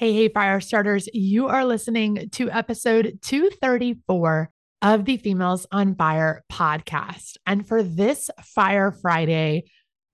[0.00, 6.42] Hey, hey, fire starters, you are listening to episode 234 of the Females on Fire
[6.50, 7.36] podcast.
[7.44, 9.64] And for this Fire Friday,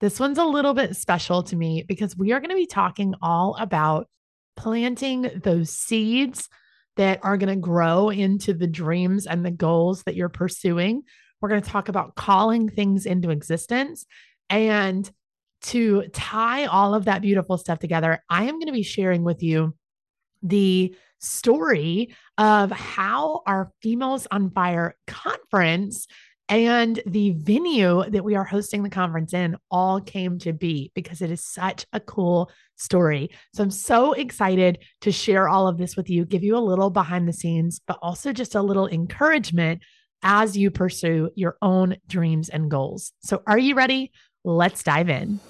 [0.01, 3.15] this one's a little bit special to me because we are going to be talking
[3.23, 4.09] all about
[4.57, 6.49] planting those seeds
[6.97, 11.05] that are going to grow into the dreams and the goals that you're pursuing.
[11.41, 14.05] We're going to talk about calling things into existence.
[14.51, 15.09] And
[15.67, 19.43] to tie all of that beautiful stuff together, I am going to be sharing with
[19.43, 19.75] you
[20.43, 26.07] the story of how our Females on Fire conference
[26.49, 31.21] and the venue that we are hosting the conference in all came to be because
[31.21, 33.31] it is such a cool story.
[33.53, 36.91] So I'm so excited to share all of this with you, give you a little
[36.91, 39.83] behind the scenes, but also just a little encouragement
[40.23, 43.13] as you pursue your own dreams and goals.
[43.21, 44.13] So are you ready?
[44.45, 45.41] Let's dive in.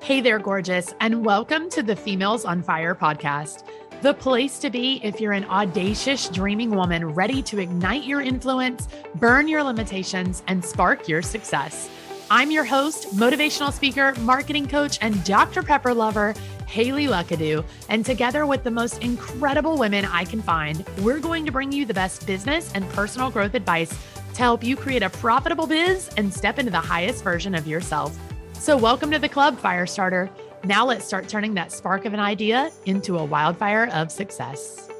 [0.00, 3.64] Hey there, gorgeous, and welcome to the Females on Fire podcast,
[4.00, 8.88] the place to be if you're an audacious, dreaming woman ready to ignite your influence,
[9.16, 11.90] burn your limitations, and spark your success.
[12.30, 15.62] I'm your host, motivational speaker, marketing coach, and Dr.
[15.62, 16.32] Pepper lover,
[16.66, 17.64] Hayley Luckadoo.
[17.90, 21.84] And together with the most incredible women I can find, we're going to bring you
[21.84, 23.90] the best business and personal growth advice
[24.34, 28.18] to help you create a profitable biz and step into the highest version of yourself.
[28.58, 30.28] So, welcome to the club, Firestarter.
[30.64, 34.90] Now, let's start turning that spark of an idea into a wildfire of success.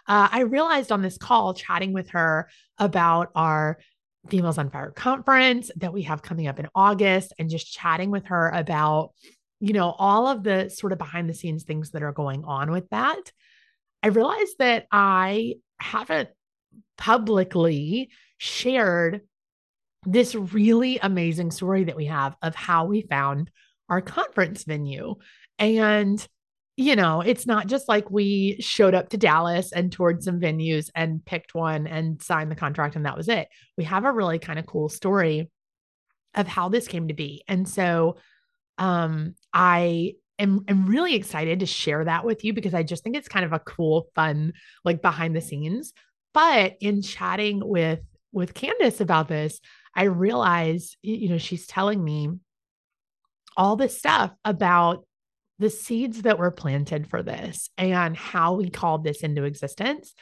[0.08, 3.78] Uh, I realized on this call, chatting with her about our
[4.28, 8.26] Females on Fire conference that we have coming up in August, and just chatting with
[8.26, 9.12] her about,
[9.60, 12.70] you know, all of the sort of behind the scenes things that are going on
[12.70, 13.32] with that.
[14.02, 16.30] I realized that I haven't
[16.98, 19.22] publicly shared
[20.04, 23.50] this really amazing story that we have of how we found
[23.88, 25.14] our conference venue.
[25.58, 26.26] And,
[26.76, 30.90] you know, it's not just like we showed up to Dallas and toured some venues
[30.94, 33.48] and picked one and signed the contract and that was it.
[33.76, 35.50] We have a really kind of cool story
[36.34, 37.44] of how this came to be.
[37.46, 38.16] And so
[38.78, 43.16] um I am, am really excited to share that with you because I just think
[43.16, 44.54] it's kind of a cool, fun,
[44.84, 45.92] like behind the scenes.
[46.34, 48.00] But in chatting with
[48.32, 49.60] with Candace about this,
[49.94, 52.30] I realized, you know, she's telling me
[53.56, 55.04] all this stuff about
[55.58, 60.14] the seeds that were planted for this and how we called this into existence.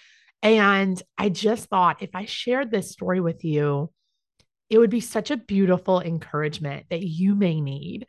[0.43, 3.91] And I just thought if I shared this story with you,
[4.69, 8.07] it would be such a beautiful encouragement that you may need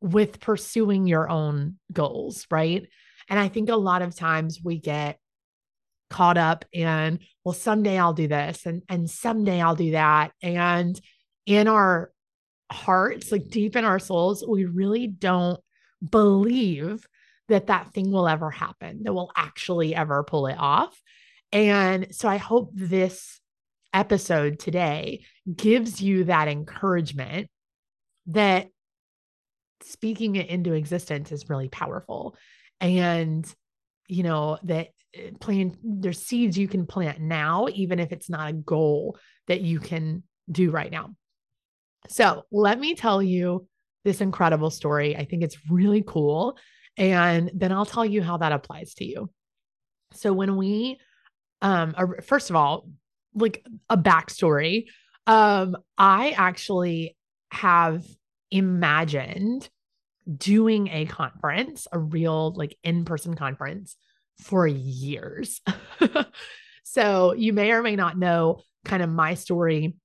[0.00, 2.86] with pursuing your own goals, right?
[3.28, 5.18] And I think a lot of times we get
[6.10, 11.00] caught up in well someday I'll do this and and someday I'll do that and
[11.46, 12.12] in our
[12.70, 15.60] hearts like deep in our souls we really don't
[16.10, 17.06] believe
[17.48, 21.00] that that thing will ever happen, that will actually ever pull it off.
[21.52, 23.40] And so I hope this
[23.94, 25.24] episode today
[25.54, 27.48] gives you that encouragement
[28.26, 28.68] that
[29.82, 32.36] speaking it into existence is really powerful.
[32.80, 33.46] And,
[34.08, 34.88] you know, that
[35.40, 39.18] plant there's seeds you can plant now, even if it's not a goal
[39.48, 41.10] that you can do right now.
[42.08, 43.66] So let me tell you
[44.04, 45.16] this incredible story.
[45.16, 46.56] I think it's really cool.
[46.96, 49.30] And then I'll tell you how that applies to you.
[50.12, 50.98] So when we,
[51.62, 52.88] um, first of all,
[53.34, 54.86] like a backstory,
[55.26, 57.16] um, I actually
[57.50, 58.04] have
[58.50, 59.68] imagined
[60.36, 63.96] doing a conference, a real like in person conference
[64.40, 65.60] for years.
[66.84, 69.96] so you may or may not know kind of my story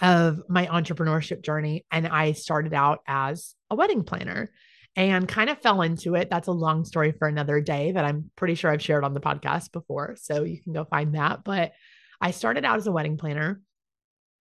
[0.00, 1.84] of my entrepreneurship journey.
[1.90, 4.50] And I started out as a wedding planner
[4.94, 6.30] and kind of fell into it.
[6.30, 9.20] That's a long story for another day that I'm pretty sure I've shared on the
[9.20, 10.16] podcast before.
[10.20, 11.44] So you can go find that.
[11.44, 11.72] But
[12.20, 13.60] I started out as a wedding planner.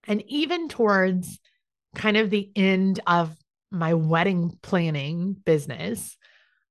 [0.08, 1.40] And even towards
[1.96, 3.36] kind of the end of
[3.72, 6.16] my wedding planning business,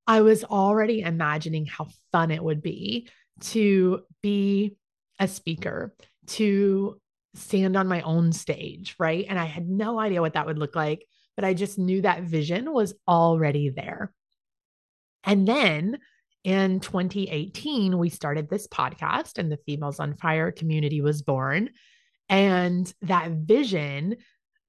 [0.06, 3.08] I was already imagining how fun it would be
[3.40, 4.76] to be
[5.18, 5.94] a speaker,
[6.26, 7.00] to
[7.34, 9.26] stand on my own stage, right?
[9.28, 11.06] And I had no idea what that would look like,
[11.36, 14.12] but I just knew that vision was already there.
[15.24, 15.98] And then
[16.44, 21.70] in 2018, we started this podcast, and the Females on Fire community was born.
[22.28, 24.16] And that vision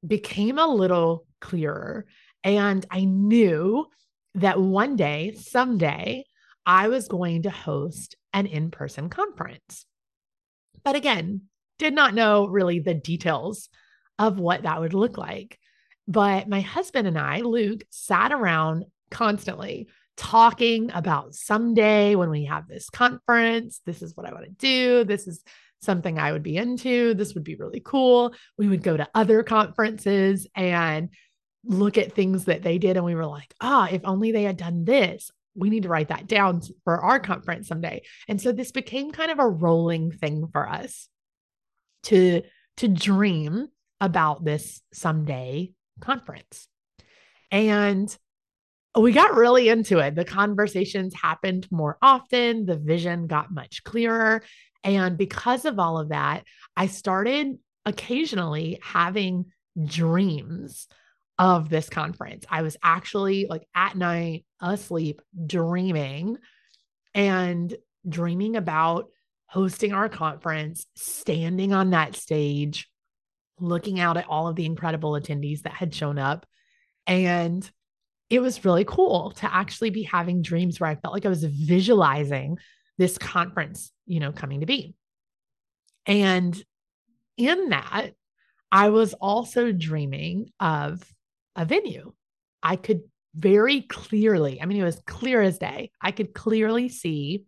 [0.06, 2.06] became a little clearer.
[2.44, 3.88] And I knew
[4.36, 6.26] that one day, someday,
[6.66, 9.86] I was going to host an in person conference.
[10.84, 11.42] But again,
[11.80, 13.70] did not know really the details
[14.18, 15.60] of what that would look like.
[16.08, 19.88] But my husband and I, Luke, sat around constantly
[20.18, 25.04] talking about someday when we have this conference, this is what I want to do.
[25.04, 25.44] This is
[25.82, 27.14] something I would be into.
[27.14, 28.34] This would be really cool.
[28.58, 31.10] We would go to other conferences and
[31.66, 32.98] look at things that they did.
[32.98, 35.32] And we were like, ah, if only they had done this.
[35.56, 38.04] We need to write that down for our conference someday.
[38.28, 41.08] And so this became kind of a rolling thing for us
[42.04, 42.42] to
[42.78, 43.68] to dream
[44.02, 45.72] about this someday
[46.02, 46.68] conference.
[47.52, 48.16] And
[48.98, 50.16] we got really into it.
[50.16, 54.44] The conversations happened more often, the vision got much clearer.
[54.84, 56.44] And because of all of that,
[56.76, 59.46] I started occasionally having
[59.84, 60.88] dreams
[61.38, 62.46] of this conference.
[62.50, 66.38] I was actually like at night, asleep, dreaming
[67.14, 67.76] and
[68.08, 69.08] dreaming about
[69.48, 72.90] hosting our conference, standing on that stage,
[73.60, 76.46] looking out at all of the incredible attendees that had shown up.
[77.08, 77.70] And
[78.30, 81.44] it was really cool to actually be having dreams where I felt like I was
[81.44, 82.58] visualizing
[82.98, 84.96] this conference, you know, coming to be.
[86.06, 86.62] And
[87.38, 88.12] in that,
[88.72, 91.04] I was also dreaming of
[91.56, 92.13] a venue.
[92.62, 93.02] I could
[93.36, 95.92] very clearly, I mean, it was clear as day.
[96.02, 97.46] I could clearly see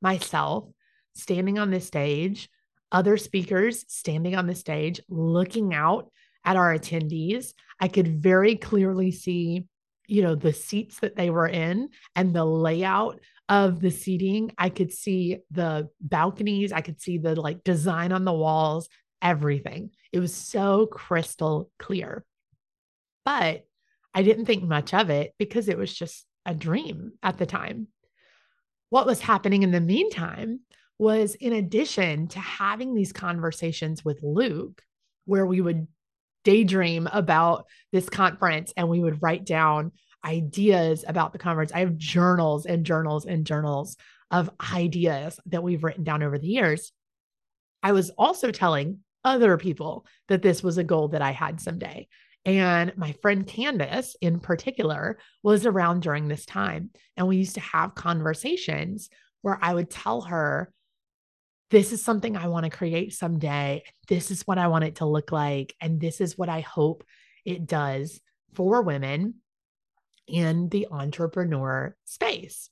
[0.00, 0.68] myself
[1.14, 2.48] standing on this stage,
[2.90, 6.10] other speakers standing on the stage, looking out
[6.44, 7.52] at our attendees.
[7.78, 9.66] I could very clearly see,
[10.06, 14.52] you know, the seats that they were in and the layout of the seating.
[14.56, 16.72] I could see the balconies.
[16.72, 18.88] I could see the like design on the walls,
[19.20, 19.90] everything.
[20.10, 22.24] It was so crystal clear.
[23.24, 23.64] But
[24.14, 27.88] I didn't think much of it because it was just a dream at the time.
[28.90, 30.60] What was happening in the meantime
[30.98, 34.82] was in addition to having these conversations with Luke,
[35.24, 35.86] where we would
[36.44, 39.92] daydream about this conference and we would write down
[40.24, 41.72] ideas about the conference.
[41.72, 43.96] I have journals and journals and journals
[44.30, 46.92] of ideas that we've written down over the years.
[47.82, 52.08] I was also telling other people that this was a goal that I had someday.
[52.44, 56.90] And my friend Candace, in particular, was around during this time.
[57.16, 59.10] And we used to have conversations
[59.42, 60.72] where I would tell her,
[61.70, 63.84] this is something I want to create someday.
[64.08, 65.74] This is what I want it to look like.
[65.80, 67.04] And this is what I hope
[67.44, 68.20] it does
[68.54, 69.36] for women
[70.26, 72.70] in the entrepreneur space.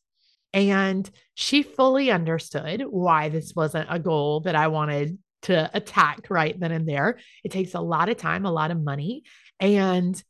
[0.53, 6.59] And she fully understood why this wasn't a goal that I wanted to attack right
[6.59, 7.19] then and there.
[7.45, 9.23] It takes a lot of time, a lot of money.
[9.61, 10.23] And,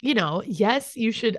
[0.00, 1.38] you know, yes, you should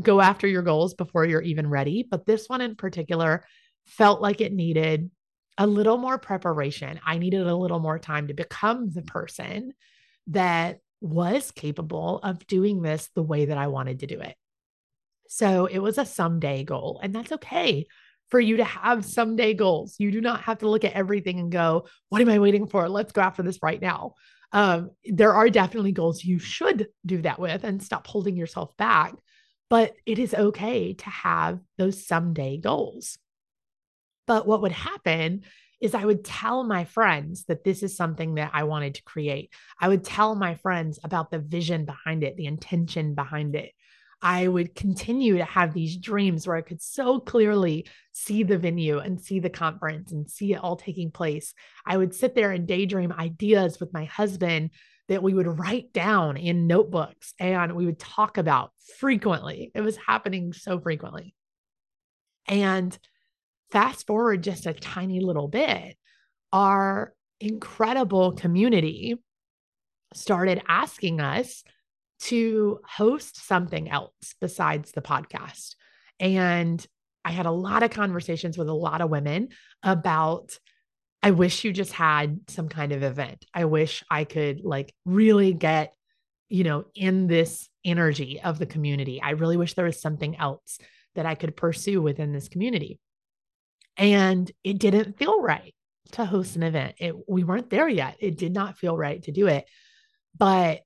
[0.00, 2.06] go after your goals before you're even ready.
[2.08, 3.44] But this one in particular
[3.86, 5.10] felt like it needed
[5.58, 7.00] a little more preparation.
[7.04, 9.74] I needed a little more time to become the person
[10.28, 14.36] that was capable of doing this the way that I wanted to do it.
[15.28, 17.86] So it was a someday goal, and that's okay
[18.30, 19.96] for you to have someday goals.
[19.98, 22.88] You do not have to look at everything and go, What am I waiting for?
[22.88, 24.14] Let's go after this right now.
[24.52, 29.14] Um, there are definitely goals you should do that with and stop holding yourself back.
[29.68, 33.18] But it is okay to have those someday goals.
[34.26, 35.42] But what would happen
[35.80, 39.50] is I would tell my friends that this is something that I wanted to create.
[39.80, 43.72] I would tell my friends about the vision behind it, the intention behind it.
[44.22, 48.98] I would continue to have these dreams where I could so clearly see the venue
[48.98, 51.54] and see the conference and see it all taking place.
[51.86, 54.70] I would sit there and daydream ideas with my husband
[55.08, 59.72] that we would write down in notebooks and we would talk about frequently.
[59.74, 61.34] It was happening so frequently.
[62.46, 62.96] And
[63.70, 65.96] fast forward just a tiny little bit,
[66.52, 69.16] our incredible community
[70.12, 71.64] started asking us
[72.20, 75.74] to host something else besides the podcast.
[76.18, 76.84] And
[77.24, 79.48] I had a lot of conversations with a lot of women
[79.82, 80.58] about
[81.22, 83.44] I wish you just had some kind of event.
[83.52, 85.92] I wish I could like really get,
[86.48, 89.20] you know, in this energy of the community.
[89.20, 90.78] I really wish there was something else
[91.14, 92.98] that I could pursue within this community.
[93.98, 95.74] And it didn't feel right
[96.12, 96.94] to host an event.
[96.98, 98.16] It, we weren't there yet.
[98.20, 99.66] It did not feel right to do it.
[100.36, 100.80] But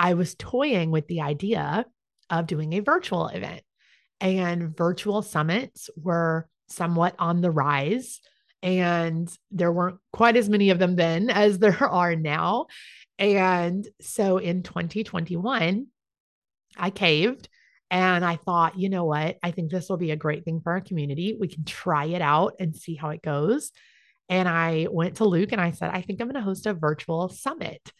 [0.00, 1.84] I was toying with the idea
[2.30, 3.60] of doing a virtual event,
[4.18, 8.20] and virtual summits were somewhat on the rise.
[8.62, 12.66] And there weren't quite as many of them then as there are now.
[13.18, 15.86] And so in 2021,
[16.78, 17.50] I caved
[17.90, 19.36] and I thought, you know what?
[19.42, 21.36] I think this will be a great thing for our community.
[21.38, 23.70] We can try it out and see how it goes.
[24.30, 26.72] And I went to Luke and I said, I think I'm going to host a
[26.72, 27.92] virtual summit.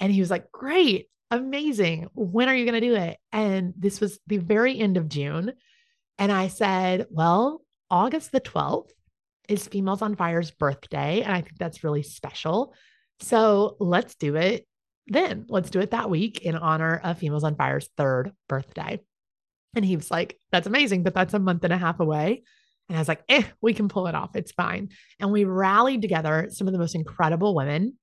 [0.00, 2.08] And he was like, Great, amazing.
[2.14, 3.18] When are you going to do it?
[3.32, 5.52] And this was the very end of June.
[6.18, 8.90] And I said, Well, August the 12th
[9.48, 11.22] is Females on Fire's birthday.
[11.22, 12.74] And I think that's really special.
[13.20, 14.66] So let's do it
[15.06, 15.46] then.
[15.48, 19.00] Let's do it that week in honor of Females on Fire's third birthday.
[19.74, 22.42] And he was like, That's amazing, but that's a month and a half away.
[22.90, 24.36] And I was like, Eh, we can pull it off.
[24.36, 24.90] It's fine.
[25.18, 27.94] And we rallied together some of the most incredible women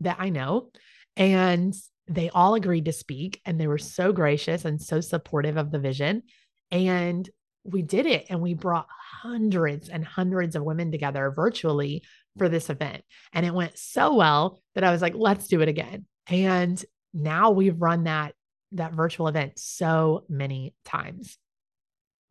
[0.00, 0.70] that I know.
[1.16, 1.74] And
[2.06, 5.78] they all agreed to speak and they were so gracious and so supportive of the
[5.78, 6.22] vision.
[6.70, 7.28] And
[7.64, 8.88] we did it and we brought
[9.22, 12.02] hundreds and hundreds of women together virtually
[12.36, 13.02] for this event.
[13.32, 16.04] And it went so well that I was like, let's do it again.
[16.28, 16.82] And
[17.14, 18.34] now we've run that
[18.72, 21.38] that virtual event so many times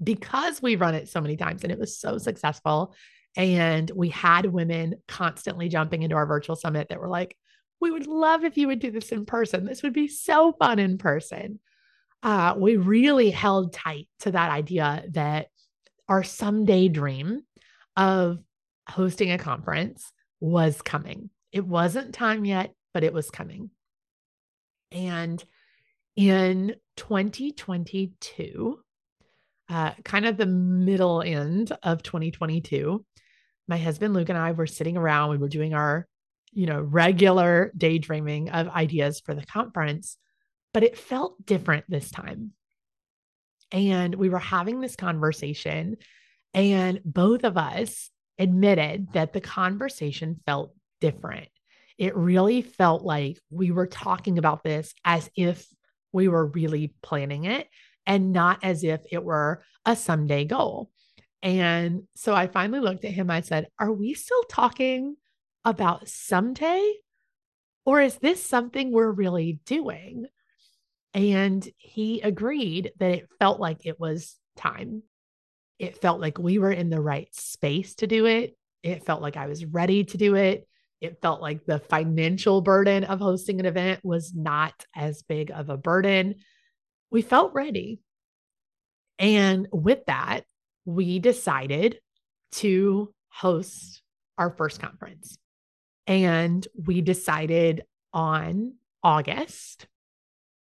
[0.04, 2.94] because we run it so many times and it was so successful.
[3.36, 7.36] And we had women constantly jumping into our virtual summit that were like,
[7.80, 9.66] we would love if you would do this in person.
[9.66, 11.60] This would be so fun in person.
[12.22, 15.48] Uh, we really held tight to that idea that
[16.08, 17.42] our someday dream
[17.98, 18.40] of
[18.90, 21.30] hosting a conference was coming.
[21.52, 23.70] It wasn't time yet, but it was coming.
[24.92, 25.44] And
[26.16, 28.80] in 2022,
[29.70, 33.06] uh, kind of the middle end of 2022,
[33.68, 35.32] my husband Luke and I were sitting around.
[35.32, 36.08] We were doing our,
[36.54, 40.18] you know, regular daydreaming of ideas for the conference,
[40.74, 42.52] but it felt different this time.
[43.72, 45.98] And we were having this conversation,
[46.54, 51.50] and both of us admitted that the conversation felt different.
[51.98, 55.68] It really felt like we were talking about this as if
[56.12, 57.68] we were really planning it
[58.06, 60.90] and not as if it were a someday goal.
[61.42, 63.30] And so I finally looked at him.
[63.30, 65.16] I said, Are we still talking
[65.66, 66.94] about someday?
[67.86, 70.28] Or is this something we're really doing?
[71.14, 75.04] And he agreed that it felt like it was time.
[75.80, 78.58] It felt like we were in the right space to do it.
[78.84, 80.68] It felt like I was ready to do it
[81.04, 85.70] it felt like the financial burden of hosting an event was not as big of
[85.70, 86.36] a burden.
[87.12, 88.00] We felt ready.
[89.20, 90.46] And with that,
[90.86, 92.00] we decided
[92.54, 94.02] to host
[94.38, 95.38] our first conference.
[96.08, 97.84] And we decided
[98.14, 99.88] on August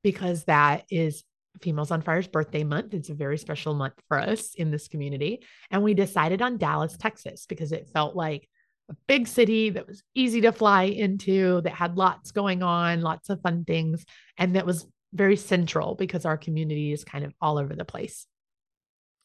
[0.03, 1.23] because that is
[1.61, 2.93] Females on Fire's birthday month.
[2.93, 5.43] It's a very special month for us in this community.
[5.71, 8.47] And we decided on Dallas, Texas, because it felt like
[8.89, 13.29] a big city that was easy to fly into, that had lots going on, lots
[13.29, 14.05] of fun things,
[14.37, 18.25] and that was very central because our community is kind of all over the place.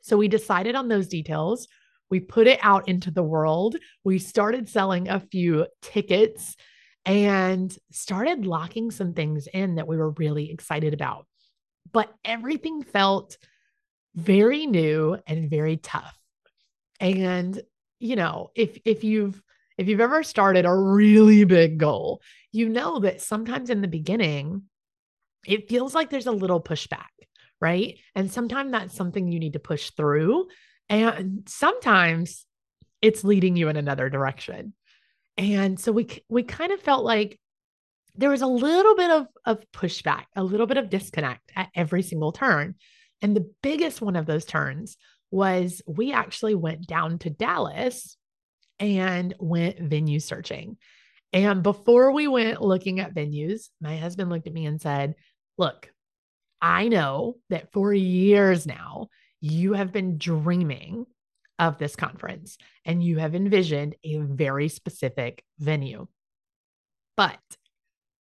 [0.00, 1.68] So we decided on those details.
[2.14, 3.74] We put it out into the world.
[4.04, 6.54] We started selling a few tickets
[7.04, 11.26] and started locking some things in that we were really excited about.
[11.90, 13.36] But everything felt
[14.14, 16.16] very new and very tough.
[17.00, 17.60] And
[17.98, 19.42] you know, if if you've
[19.76, 24.62] if you've ever started a really big goal, you know that sometimes in the beginning
[25.44, 27.10] it feels like there's a little pushback,
[27.60, 27.98] right?
[28.14, 30.46] And sometimes that's something you need to push through
[30.88, 32.46] and sometimes
[33.02, 34.74] it's leading you in another direction.
[35.36, 37.38] And so we we kind of felt like
[38.14, 42.02] there was a little bit of, of pushback, a little bit of disconnect at every
[42.02, 42.76] single turn.
[43.20, 44.96] And the biggest one of those turns
[45.30, 48.16] was we actually went down to Dallas
[48.78, 50.76] and went venue searching.
[51.32, 55.16] And before we went looking at venues, my husband looked at me and said,
[55.58, 55.90] Look,
[56.60, 59.08] I know that for years now,
[59.44, 61.04] you have been dreaming
[61.58, 66.06] of this conference and you have envisioned a very specific venue.
[67.14, 67.38] But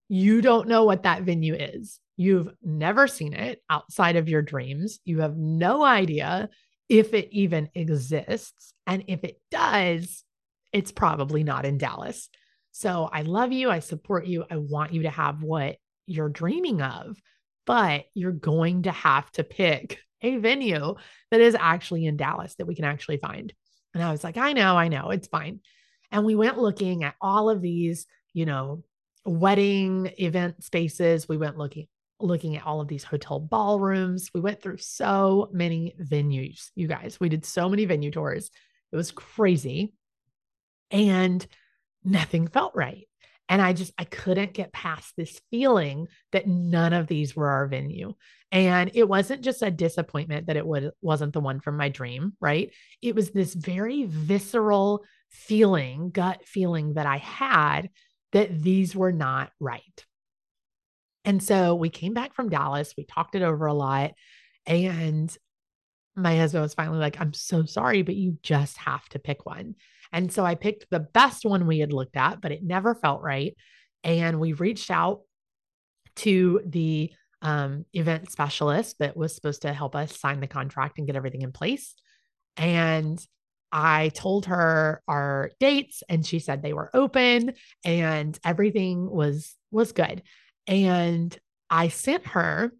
[0.09, 2.01] you don't know what that venue is.
[2.17, 4.99] You've never seen it outside of your dreams.
[5.05, 6.49] You have no idea
[6.89, 8.73] if it even exists.
[8.85, 10.25] And if it does,
[10.73, 12.27] it's probably not in Dallas.
[12.73, 13.69] So I love you.
[13.69, 14.43] I support you.
[14.51, 17.17] I want you to have what you're dreaming of,
[17.65, 20.95] but you're going to have to pick a venue
[21.31, 23.53] that is actually in Dallas that we can actually find.
[23.93, 25.59] And I was like, I know, I know, it's fine.
[26.11, 28.83] And we went looking at all of these, you know,
[29.25, 31.27] wedding event spaces.
[31.27, 31.87] We went looking
[32.19, 34.29] looking at all of these hotel ballrooms.
[34.33, 37.19] We went through so many venues, you guys.
[37.19, 38.49] We did so many venue tours.
[38.91, 39.93] It was crazy.
[40.89, 41.45] And
[42.03, 43.07] nothing felt right.
[43.53, 47.67] And I just, I couldn't get past this feeling that none of these were our
[47.67, 48.15] venue.
[48.51, 52.33] And it wasn't just a disappointment that it would, wasn't the one from my dream,
[52.41, 52.71] right?
[53.03, 57.91] It was this very visceral feeling, gut feeling that I had
[58.31, 60.03] that these were not right.
[61.23, 64.13] And so we came back from Dallas, we talked it over a lot.
[64.65, 65.37] And
[66.15, 69.75] my husband was finally like, I'm so sorry, but you just have to pick one.
[70.13, 73.21] And so I picked the best one we had looked at, but it never felt
[73.21, 73.57] right.
[74.03, 75.21] And we reached out
[76.17, 81.07] to the um, event specialist that was supposed to help us sign the contract and
[81.07, 81.95] get everything in place.
[82.55, 83.19] And
[83.71, 89.91] I told her our dates and she said they were open and everything was was
[89.91, 90.21] good.
[90.67, 91.35] And
[91.69, 92.71] I sent her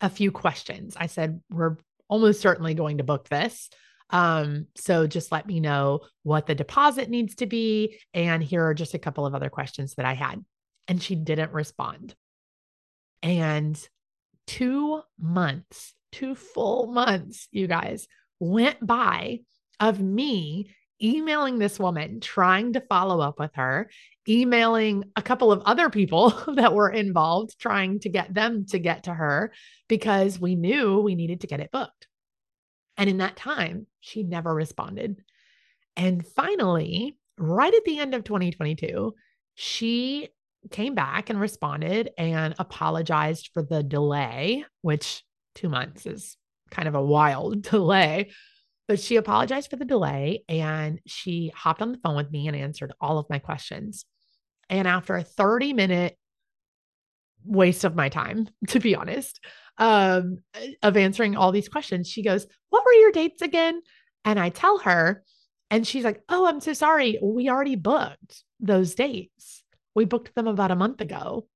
[0.00, 0.96] a few questions.
[0.96, 1.76] I said, We're
[2.08, 3.68] almost certainly going to book this.
[4.10, 7.98] Um, so just let me know what the deposit needs to be.
[8.12, 10.44] And here are just a couple of other questions that I had.
[10.88, 12.14] And she didn't respond.
[13.22, 13.78] And
[14.46, 18.08] two months, two full months, you guys,
[18.40, 19.40] went by
[19.78, 23.90] of me emailing this woman, trying to follow up with her,
[24.28, 29.04] emailing a couple of other people that were involved, trying to get them to get
[29.04, 29.52] to her
[29.88, 32.06] because we knew we needed to get it booked.
[33.00, 35.16] And in that time, she never responded.
[35.96, 39.14] And finally, right at the end of 2022,
[39.54, 40.28] she
[40.70, 46.36] came back and responded and apologized for the delay, which two months is
[46.70, 48.32] kind of a wild delay.
[48.86, 52.56] But she apologized for the delay and she hopped on the phone with me and
[52.56, 54.04] answered all of my questions.
[54.68, 56.18] And after a 30 minute
[57.46, 59.40] waste of my time, to be honest,
[59.80, 60.38] um,
[60.82, 63.80] of answering all these questions, she goes, What were your dates again?
[64.24, 65.24] And I tell her,
[65.70, 67.18] and she's like, Oh, I'm so sorry.
[67.20, 69.64] We already booked those dates.
[69.94, 71.48] We booked them about a month ago.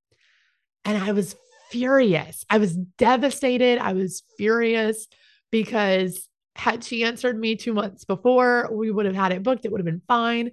[0.85, 1.37] And I was
[1.71, 2.45] furious.
[2.49, 3.79] I was devastated.
[3.79, 5.07] I was furious
[5.51, 9.65] because had she answered me two months before, we would have had it booked.
[9.65, 10.53] It would have been fine.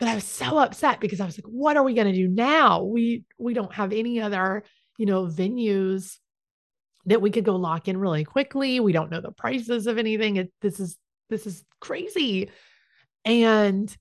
[0.00, 2.26] But I was so upset because I was like, what are we going to do
[2.26, 2.82] now?
[2.82, 4.64] We we don't have any other,
[4.98, 6.16] you know, venues
[7.06, 8.80] that we could go lock in really quickly.
[8.80, 10.36] We don't know the prices of anything.
[10.36, 12.50] It, this is this is crazy.
[13.24, 13.94] And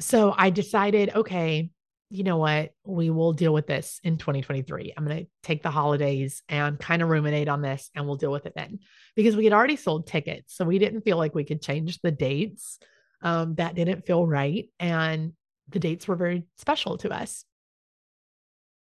[0.00, 1.70] so I decided, okay,
[2.10, 2.72] you know what?
[2.84, 4.94] We will deal with this in 2023.
[4.96, 8.32] I'm going to take the holidays and kind of ruminate on this and we'll deal
[8.32, 8.78] with it then
[9.14, 10.54] because we had already sold tickets.
[10.54, 12.78] So we didn't feel like we could change the dates.
[13.20, 14.70] Um, that didn't feel right.
[14.78, 15.32] And
[15.68, 17.44] the dates were very special to us.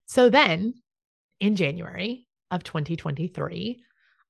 [0.08, 0.74] So then
[1.40, 3.82] in January of 2023,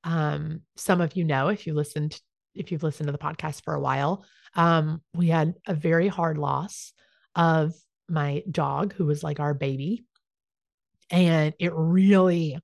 [0.03, 2.19] um, some of you know if you listened,
[2.55, 4.23] if you've listened to the podcast for a while,
[4.55, 6.93] um, we had a very hard loss
[7.35, 7.73] of
[8.09, 10.03] my dog, who was like our baby.
[11.09, 12.57] And it really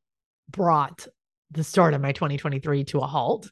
[0.50, 1.08] brought
[1.52, 3.50] the start of my 2023 to a halt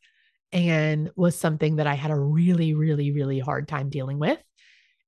[0.52, 4.40] and was something that I had a really, really, really hard time dealing with.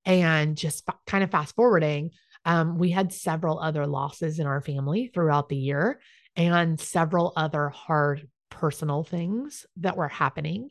[0.05, 2.11] And just f- kind of fast forwarding,
[2.45, 5.99] um, we had several other losses in our family throughout the year
[6.37, 10.69] and several other hard personal things that were happening.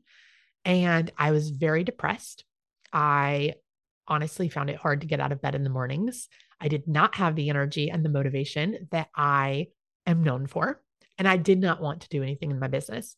[0.65, 2.45] And I was very depressed.
[2.93, 3.55] I
[4.09, 6.29] honestly found it hard to get out of bed in the mornings.
[6.61, 9.67] I did not have the energy and the motivation that I
[10.07, 10.81] am known for.
[11.19, 13.17] And I did not want to do anything in my business.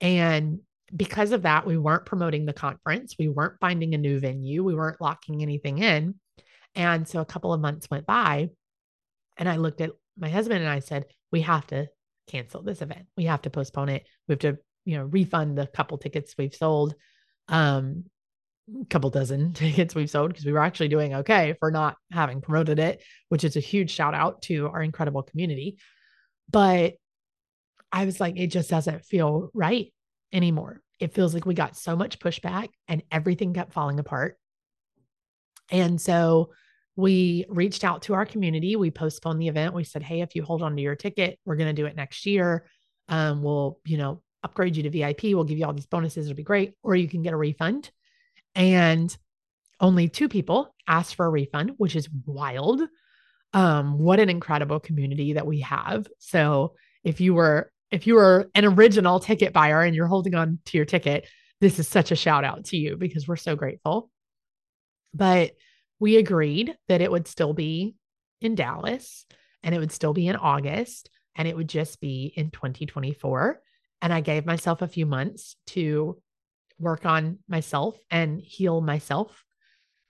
[0.00, 0.60] And
[0.94, 3.16] because of that, we weren't promoting the conference.
[3.18, 4.62] We weren't finding a new venue.
[4.62, 6.14] We weren't locking anything in.
[6.74, 8.50] And so a couple of months went by.
[9.36, 11.88] And I looked at my husband and I said, We have to
[12.28, 13.06] cancel this event.
[13.16, 14.06] We have to postpone it.
[14.28, 16.94] We have to, you know, refund the couple tickets we've sold.
[17.48, 18.04] Um,
[18.88, 22.78] couple dozen tickets we've sold because we were actually doing okay for not having promoted
[22.78, 25.78] it, which is a huge shout out to our incredible community.
[26.50, 26.94] But
[27.92, 29.92] I was like, it just doesn't feel right
[30.32, 30.82] anymore.
[30.98, 34.36] It feels like we got so much pushback and everything kept falling apart.
[35.70, 36.50] And so
[37.00, 38.76] we reached out to our community.
[38.76, 39.74] We postponed the event.
[39.74, 41.96] We said, hey, if you hold on to your ticket, we're going to do it
[41.96, 42.66] next year.
[43.08, 45.24] Um, we'll, you know, upgrade you to VIP.
[45.24, 46.26] We'll give you all these bonuses.
[46.26, 46.74] It'll be great.
[46.82, 47.90] Or you can get a refund.
[48.54, 49.16] And
[49.80, 52.82] only two people asked for a refund, which is wild.
[53.52, 56.06] Um, what an incredible community that we have.
[56.18, 60.60] So if you were if you were an original ticket buyer and you're holding on
[60.66, 61.26] to your ticket,
[61.60, 64.10] this is such a shout out to you because we're so grateful.
[65.12, 65.52] But
[66.00, 67.94] we agreed that it would still be
[68.40, 69.26] in Dallas
[69.62, 73.60] and it would still be in August and it would just be in 2024.
[74.02, 76.20] And I gave myself a few months to
[76.78, 79.44] work on myself and heal myself.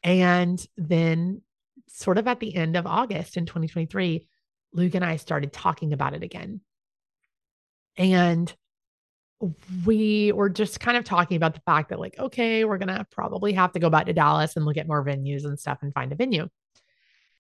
[0.03, 1.43] And then,
[1.89, 4.27] sort of at the end of August in 2023,
[4.73, 6.61] Luke and I started talking about it again.
[7.97, 8.55] And
[9.87, 13.07] we were just kind of talking about the fact that, like, okay, we're going to
[13.11, 15.95] probably have to go back to Dallas and look at more venues and stuff and
[15.95, 16.49] find a venue.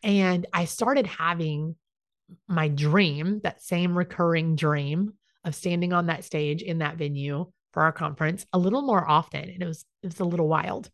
[0.02, 1.76] And I started having
[2.48, 7.82] my dream, that same recurring dream of standing on that stage in that venue for
[7.82, 9.48] our conference a little more often.
[9.48, 10.90] And it was, it was a little wild.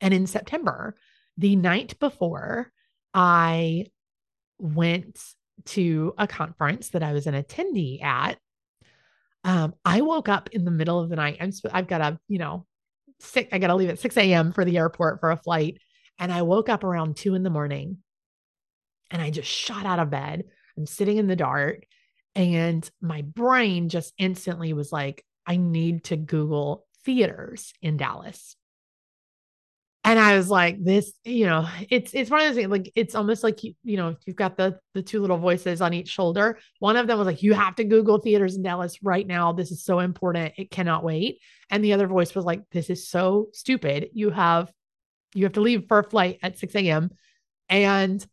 [0.00, 0.96] And in September,
[1.36, 2.72] the night before,
[3.12, 3.86] I
[4.58, 5.20] went
[5.66, 8.38] to a conference that I was an attendee at
[9.44, 11.36] um, I woke up in the middle of the night.
[11.40, 12.66] I'm, I've got a, you know,
[13.20, 14.52] six, I got to leave at 6 a.m.
[14.52, 15.78] for the airport for a flight.
[16.18, 17.98] And I woke up around two in the morning
[19.10, 20.44] and I just shot out of bed.
[20.76, 21.84] I'm sitting in the dark
[22.34, 28.56] and my brain just instantly was like, I need to Google theaters in Dallas.
[30.06, 33.14] And I was like, this, you know, it's it's one of those things, like it's
[33.14, 36.58] almost like you, you know, you've got the the two little voices on each shoulder.
[36.78, 39.52] One of them was like, you have to Google theaters in Dallas right now.
[39.52, 40.52] This is so important.
[40.58, 41.40] It cannot wait.
[41.70, 44.10] And the other voice was like, this is so stupid.
[44.12, 44.70] You have
[45.34, 47.10] you have to leave for a flight at 6 a.m.
[47.70, 48.24] and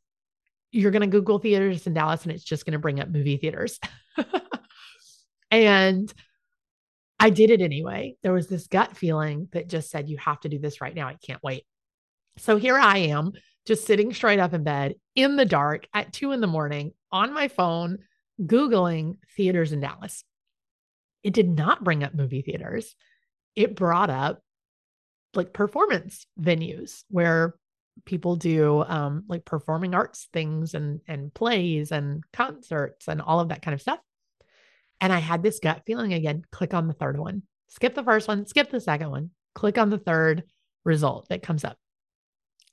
[0.74, 3.80] you're gonna Google theaters in Dallas and it's just gonna bring up movie theaters.
[5.52, 6.14] and
[7.22, 8.16] I did it anyway.
[8.24, 11.08] There was this gut feeling that just said, you have to do this right now.
[11.08, 11.66] I can't wait.
[12.38, 13.34] So here I am,
[13.68, 17.34] just sitting straight up in bed in the dark at two in the morning on
[17.34, 18.00] my phone,
[18.42, 20.24] Googling theaters in Dallas.
[21.24, 22.96] It did not bring up movie theaters.
[23.56, 24.42] It brought up
[25.36, 27.54] like performance venues where
[28.06, 33.50] people do um, like performing arts things and and plays and concerts and all of
[33.50, 34.00] that kind of stuff.
[35.02, 38.28] And I had this gut feeling again click on the third one, skip the first
[38.28, 40.44] one, skip the second one, click on the third
[40.86, 41.78] result that comes up.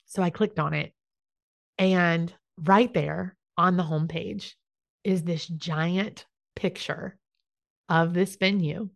[0.06, 0.92] So I clicked on it.
[1.78, 4.52] And right there on the homepage
[5.04, 7.16] is this giant picture
[7.88, 8.90] of this venue.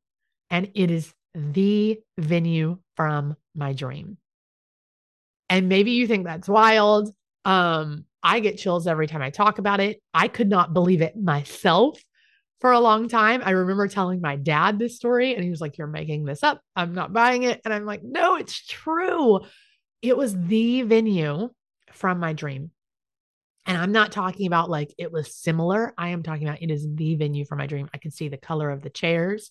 [0.51, 4.19] And it is the venue from my dream.
[5.49, 7.15] And maybe you think that's wild.
[7.45, 10.01] Um, I get chills every time I talk about it.
[10.13, 11.99] I could not believe it myself
[12.63, 13.43] for a long time.
[13.45, 16.63] I remember telling my dad this story, and he was like, You're making this up.
[16.75, 17.61] I'm not buying it.
[17.65, 19.41] And I'm like, No, it's true.
[20.01, 21.51] It was the venue
[21.93, 22.71] from my dream.
[23.67, 25.93] And I'm not talking about like it was similar.
[25.99, 27.91] I am talking about it is the venue for my dream.
[27.93, 29.51] I could see the color of the chairs.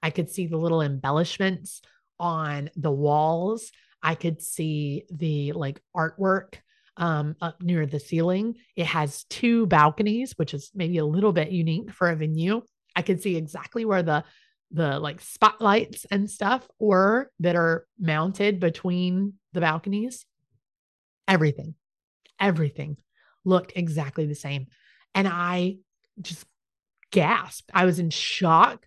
[0.00, 1.82] I could see the little embellishments
[2.20, 3.72] on the walls.
[4.00, 6.54] I could see the like artwork
[6.96, 8.56] um, up near the ceiling.
[8.76, 12.62] It has two balconies, which is maybe a little bit unique for a venue.
[12.96, 14.24] I could see exactly where the
[14.70, 20.26] the like spotlights and stuff were that are mounted between the balconies.
[21.28, 21.74] Everything,
[22.40, 22.96] everything
[23.44, 24.66] looked exactly the same.
[25.14, 25.76] And I
[26.20, 26.44] just
[27.12, 27.70] gasped.
[27.72, 28.86] I was in shock.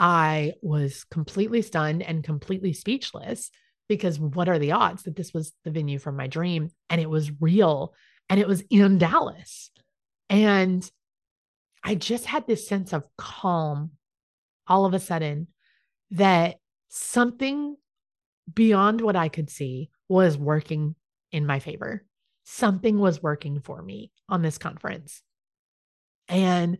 [0.00, 3.50] I was completely stunned and completely speechless
[3.88, 7.08] because what are the odds that this was the venue from my dream and it
[7.08, 7.94] was real
[8.28, 9.70] and it was in Dallas.
[10.28, 10.88] And
[11.82, 13.92] I just had this sense of calm
[14.66, 15.48] all of a sudden
[16.10, 16.56] that
[16.88, 17.76] something
[18.52, 20.94] beyond what I could see was working
[21.32, 22.04] in my favor.
[22.44, 25.22] Something was working for me on this conference.
[26.28, 26.78] And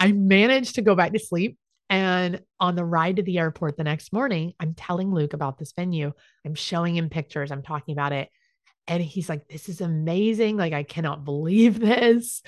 [0.00, 1.56] I managed to go back to sleep.
[1.90, 5.72] And on the ride to the airport the next morning, I'm telling Luke about this
[5.72, 6.12] venue.
[6.44, 7.52] I'm showing him pictures.
[7.52, 8.30] I'm talking about it.
[8.86, 10.56] And he's like, This is amazing.
[10.56, 12.42] Like, I cannot believe this.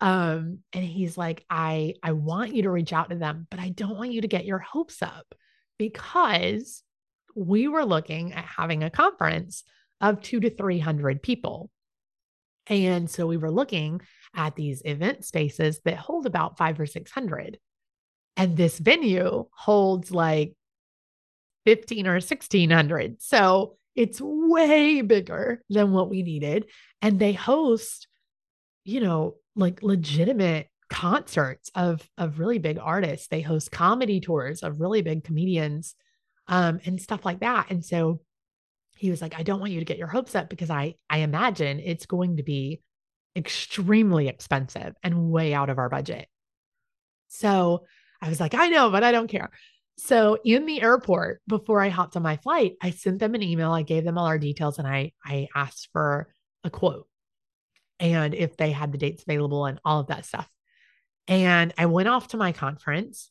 [0.00, 3.68] Um, and he's like, I I want you to reach out to them, but I
[3.68, 5.34] don't want you to get your hopes up
[5.78, 6.82] because
[7.36, 9.62] we were looking at having a conference
[10.00, 11.70] of two to 300 people.
[12.66, 14.00] And so we were looking
[14.34, 17.58] at these event spaces that hold about five or 600.
[18.36, 20.54] And this venue holds like
[21.66, 23.20] 15 or 1600.
[23.20, 26.66] So it's way bigger than what we needed.
[27.02, 28.08] And they host,
[28.84, 33.28] you know, like legitimate concerts of of really big artists.
[33.28, 35.94] They host comedy tours of really big comedians
[36.48, 37.66] um, and stuff like that.
[37.70, 38.20] And so
[38.96, 41.18] he was like, I don't want you to get your hopes up because I I
[41.18, 42.82] imagine it's going to be
[43.36, 46.28] extremely expensive and way out of our budget.
[47.28, 47.84] So
[48.22, 49.50] I was like, I know, but I don't care.
[49.96, 53.72] So in the airport, before I hopped on my flight, I sent them an email.
[53.72, 56.32] I gave them all our details and I I asked for
[56.64, 57.06] a quote
[58.00, 60.48] and if they had the dates available and all of that stuff.
[61.28, 63.30] And I went off to my conference.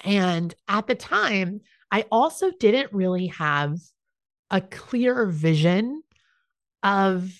[0.00, 1.60] And at the time,
[1.90, 3.78] I also didn't really have
[4.50, 6.02] a clear vision
[6.82, 7.32] of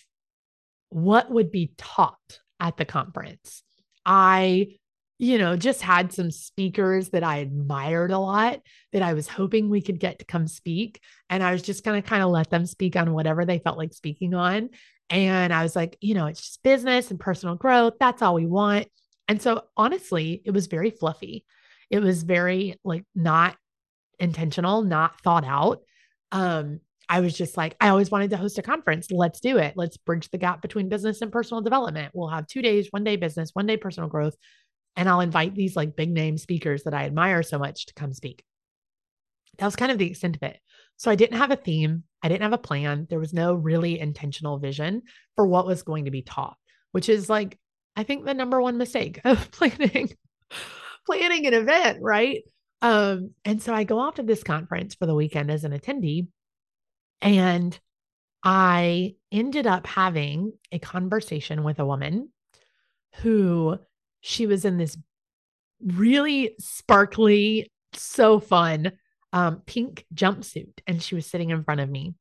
[0.88, 3.62] what would be taught at the conference.
[4.07, 4.77] I,
[5.18, 8.61] you know, just had some speakers that I admired a lot
[8.92, 11.00] that I was hoping we could get to come speak.
[11.31, 13.79] And I was just going to kind of let them speak on whatever they felt
[13.79, 14.70] like speaking on.
[15.11, 17.94] And I was like, you know, it's just business and personal growth.
[18.00, 18.88] That's all we want.
[19.29, 21.44] And so honestly, it was very fluffy.
[21.90, 23.57] It was very like not
[24.18, 25.83] intentional, not thought out.
[26.33, 29.11] Um, I was just like, I always wanted to host a conference.
[29.11, 29.74] Let's do it.
[29.77, 32.12] Let's bridge the gap between business and personal development.
[32.14, 34.35] We'll have two days, one day business, one day personal growth.
[34.96, 38.12] And I'll invite these like big name speakers that I admire so much to come
[38.12, 38.44] speak.
[39.59, 40.59] That was kind of the extent of it.
[40.96, 42.04] So I didn't have a theme.
[42.22, 43.07] I didn't have a plan.
[43.11, 45.02] There was no really intentional vision
[45.37, 46.57] for what was going to be taught,
[46.92, 47.59] which is like,
[47.96, 50.11] I think the number one mistake of planning,
[51.07, 52.42] planning an event, right?
[52.83, 56.28] Um, and so I go off to this conference for the weekend as an attendee,
[57.20, 57.78] and
[58.42, 62.28] I ended up having a conversation with a woman
[63.16, 63.78] who
[64.27, 64.97] she was in this
[65.85, 68.93] really sparkly, so fun
[69.35, 72.15] um, pink jumpsuit, and she was sitting in front of me.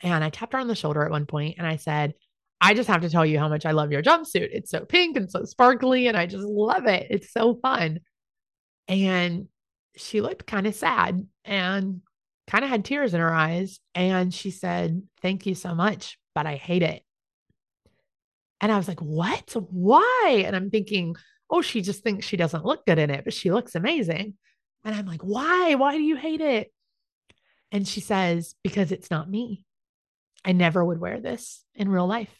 [0.00, 2.14] And I tapped her on the shoulder at one point and I said,
[2.62, 4.48] I just have to tell you how much I love your jumpsuit.
[4.52, 7.08] It's so pink and so sparkly, and I just love it.
[7.10, 8.00] It's so fun.
[8.88, 9.48] And
[9.96, 12.00] she looked kind of sad and
[12.46, 13.80] kind of had tears in her eyes.
[13.94, 17.02] And she said, Thank you so much, but I hate it.
[18.60, 19.54] And I was like, What?
[19.70, 20.42] Why?
[20.46, 21.16] And I'm thinking,
[21.48, 24.34] Oh, she just thinks she doesn't look good in it, but she looks amazing.
[24.84, 25.74] And I'm like, Why?
[25.74, 26.72] Why do you hate it?
[27.72, 29.64] And she says, Because it's not me.
[30.44, 32.34] I never would wear this in real life.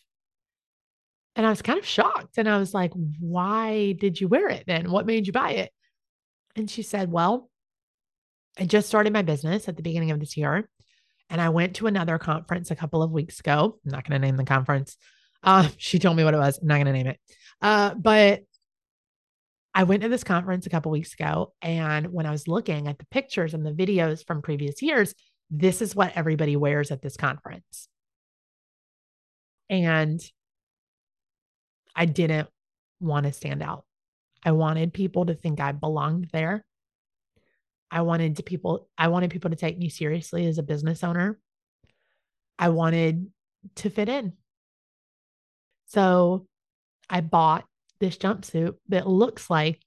[1.37, 2.39] And I was kind of shocked.
[2.39, 4.91] And I was like, Why did you wear it then?
[4.91, 5.73] What made you buy it?
[6.57, 7.49] And she said, Well,
[8.59, 10.69] I just started my business at the beginning of this year.
[11.31, 13.79] And I went to another conference a couple of weeks ago.
[13.85, 14.97] I'm not going to name the conference.
[15.43, 16.59] Uh, she told me what it was.
[16.59, 17.21] I'm not going to name it.
[17.61, 18.43] Uh, but
[19.75, 21.53] I went to this conference a couple weeks ago.
[21.63, 25.15] And when I was looking at the pictures and the videos from previous years,
[25.51, 27.89] this is what everybody wears at this conference.
[29.69, 30.21] And
[31.95, 32.49] I didn't
[32.99, 33.85] want to stand out.
[34.45, 36.65] I wanted people to think I belonged there.
[37.91, 41.39] I wanted to people I wanted people to take me seriously as a business owner.
[42.59, 43.27] I wanted
[43.77, 44.35] to fit in.
[45.91, 46.47] So
[47.09, 47.65] I bought
[47.99, 49.81] this jumpsuit that looks like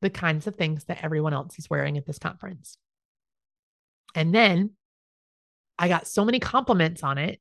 [0.00, 2.78] the kinds of things that everyone else is wearing at this conference.
[4.14, 4.70] And then
[5.78, 7.40] I got so many compliments on it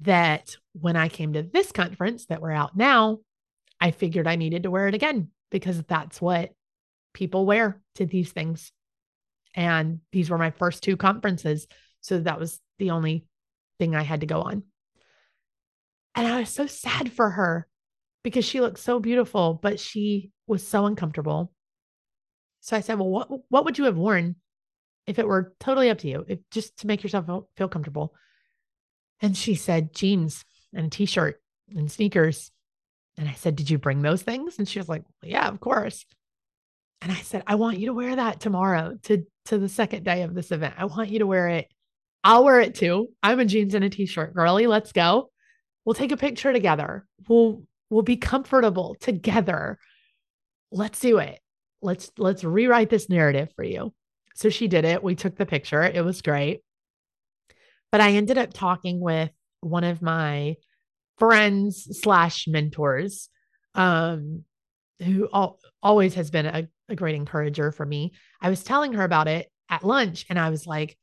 [0.00, 3.20] that when I came to this conference that we're out now,
[3.80, 6.50] I figured I needed to wear it again because that's what
[7.14, 8.72] people wear to these things.
[9.54, 11.66] And these were my first two conferences.
[12.02, 13.26] So that was the only
[13.78, 14.64] thing I had to go on.
[16.14, 17.66] And I was so sad for her
[18.22, 21.52] because she looked so beautiful, but she was so uncomfortable.
[22.60, 24.36] So I said, Well, what, what would you have worn
[25.06, 28.14] if it were totally up to you, if just to make yourself feel, comfortable?
[29.20, 32.50] And she said, Jeans and a t shirt and sneakers
[33.16, 34.58] and I said, Did you bring those things?
[34.58, 36.04] And she was like, well, Yeah, of course.
[37.00, 40.22] And I said, I want you to wear that tomorrow to, to the second day
[40.22, 40.74] of this event.
[40.78, 41.68] I want you to wear it.
[42.22, 43.10] I'll wear it too.
[43.22, 44.66] I'm a jeans and a t-shirt girly.
[44.66, 45.30] Let's go.
[45.84, 47.06] We'll take a picture together.
[47.28, 49.78] We'll we'll be comfortable together.
[50.70, 51.40] Let's do it.
[51.82, 53.92] Let's let's rewrite this narrative for you.
[54.34, 55.02] So she did it.
[55.02, 55.82] We took the picture.
[55.82, 56.62] It was great.
[57.92, 60.56] But I ended up talking with one of my
[61.18, 63.28] friends slash mentors,
[63.74, 64.42] um,
[65.00, 68.12] who al- always has been a, a great encourager for me.
[68.40, 70.96] I was telling her about it at lunch, and I was like,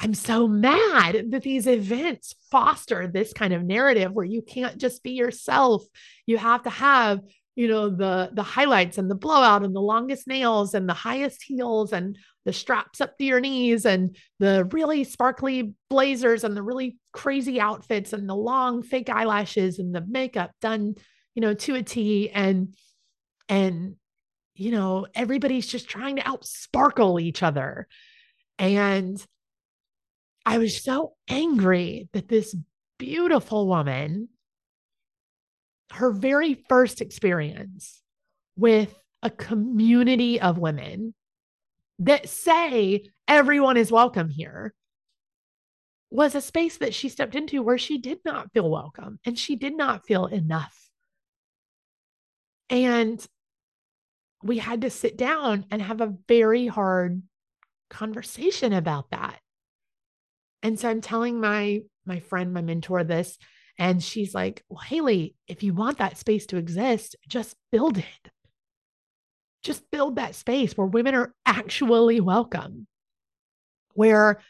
[0.00, 5.02] I'm so mad that these events foster this kind of narrative where you can't just
[5.02, 5.84] be yourself.
[6.26, 7.20] You have to have,
[7.54, 11.42] you know, the the highlights and the blowout and the longest nails and the highest
[11.42, 16.62] heels and the straps up to your knees and the really sparkly blazers and the
[16.62, 20.96] really crazy outfits and the long fake eyelashes and the makeup done,
[21.34, 22.74] you know, to a T and
[23.48, 23.96] and
[24.56, 27.88] you know, everybody's just trying to outsparkle each other.
[28.58, 29.24] And
[30.46, 32.54] I was so angry that this
[32.98, 34.28] beautiful woman,
[35.92, 38.02] her very first experience
[38.56, 41.14] with a community of women
[42.00, 44.74] that say everyone is welcome here
[46.10, 49.56] was a space that she stepped into where she did not feel welcome and she
[49.56, 50.90] did not feel enough.
[52.70, 53.24] And
[54.42, 57.22] we had to sit down and have a very hard
[57.88, 59.40] conversation about that.
[60.64, 63.38] And so I'm telling my my friend, my mentor this
[63.78, 68.30] and she's like, "Well, Hayley, if you want that space to exist, just build it
[69.64, 72.86] just build that space where women are actually welcome.
[73.94, 74.40] Where,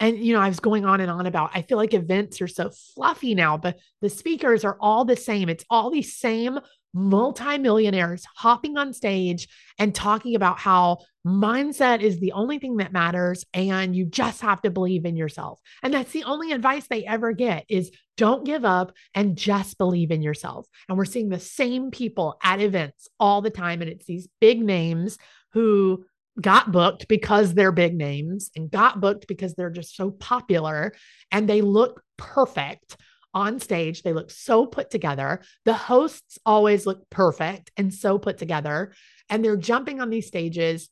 [0.00, 2.48] and you know, I was going on and on about, I feel like events are
[2.48, 5.48] so fluffy now, but the speakers are all the same.
[5.48, 6.58] It's all these same
[6.92, 9.48] multimillionaires hopping on stage
[9.78, 14.60] and talking about how mindset is the only thing that matters and you just have
[14.62, 15.60] to believe in yourself.
[15.82, 20.10] And that's the only advice they ever get is don't give up and just believe
[20.10, 20.66] in yourself.
[20.88, 24.62] And we're seeing the same people at events all the time and it's these big
[24.62, 25.18] names
[25.52, 26.04] who
[26.40, 30.92] got booked because they're big names and got booked because they're just so popular
[31.30, 32.96] and they look perfect
[33.34, 34.02] on stage.
[34.02, 35.40] They look so put together.
[35.64, 38.92] The hosts always look perfect and so put together.
[39.28, 40.88] And they're jumping on these stages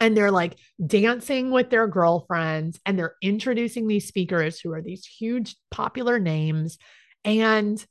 [0.00, 5.04] and they're like dancing with their girlfriends and they're introducing these speakers who are these
[5.04, 6.78] huge popular names
[7.24, 7.84] and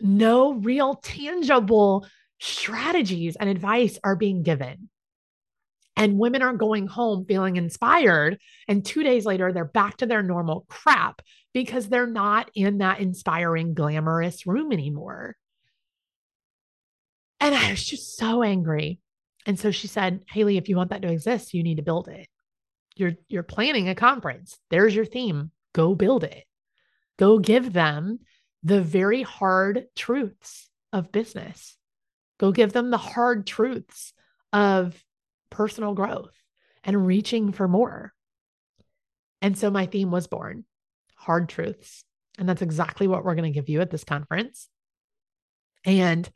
[0.00, 2.06] no real tangible
[2.40, 4.88] strategies and advice are being given.
[5.96, 8.38] And women are going home feeling inspired.
[8.68, 11.22] And two days later, they're back to their normal crap
[11.58, 15.36] because they're not in that inspiring, glamorous room anymore.
[17.40, 19.00] And I was just so angry.
[19.44, 22.06] And so she said, Hayley, if you want that to exist, you need to build
[22.06, 22.28] it.
[22.94, 24.56] You're you're planning a conference.
[24.70, 25.50] There's your theme.
[25.72, 26.44] Go build it.
[27.18, 28.20] Go give them
[28.62, 31.76] the very hard truths of business.
[32.38, 34.12] Go give them the hard truths
[34.52, 34.96] of
[35.50, 36.36] personal growth
[36.84, 38.12] and reaching for more.
[39.42, 40.64] And so my theme was born
[41.28, 42.04] hard truths.
[42.38, 44.68] And that's exactly what we're going to give you at this conference.
[45.84, 46.28] And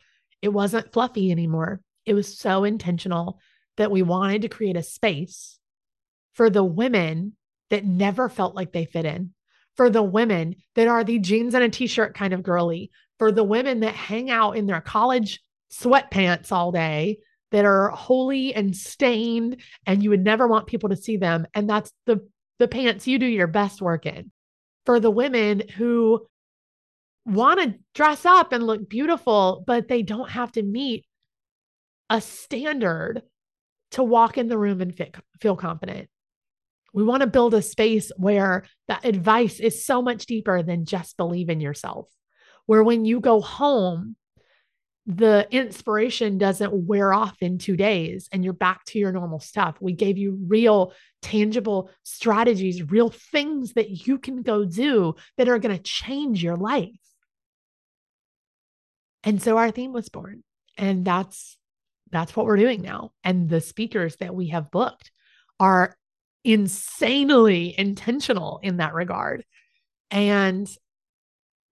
[0.43, 1.81] it wasn't fluffy anymore.
[2.05, 3.41] It was so intentional
[3.79, 5.59] that we wanted to create a space
[6.35, 7.33] for the women
[7.71, 9.31] that never felt like they fit in,
[9.77, 13.33] for the women that are the jeans and a t shirt kind of girly, for
[13.33, 15.41] the women that hang out in their college
[15.73, 17.17] sweatpants all day
[17.51, 21.69] that are holy and stained and you would never want people to see them and
[21.69, 22.21] that's the
[22.59, 24.31] the pants you do your best work in
[24.87, 26.27] for the women who
[27.25, 31.05] want to dress up and look beautiful but they don't have to meet
[32.11, 33.23] a standard
[33.93, 34.95] to walk in the room and
[35.41, 36.09] feel confident.
[36.93, 41.17] We want to build a space where the advice is so much deeper than just
[41.17, 42.09] believe in yourself.
[42.67, 44.17] Where when you go home
[45.07, 49.77] the inspiration doesn't wear off in two days and you're back to your normal stuff.
[49.81, 50.93] We gave you real,
[51.23, 56.57] tangible strategies, real things that you can go do that are going to change your
[56.57, 56.91] life.
[59.25, 60.45] And so our theme was born.
[60.79, 61.57] And that's
[62.11, 63.13] that's what we're doing now.
[63.25, 65.11] And the speakers that we have booked
[65.59, 65.97] are
[66.45, 69.45] insanely intentional in that regard.
[70.11, 70.69] And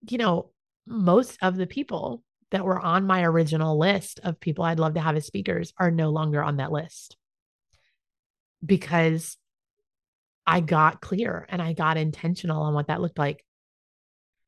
[0.09, 0.49] you know,
[0.85, 5.01] most of the people that were on my original list of people I'd love to
[5.01, 7.17] have as speakers are no longer on that list
[8.63, 9.37] because
[10.45, 13.43] I got clear and I got intentional on what that looked like.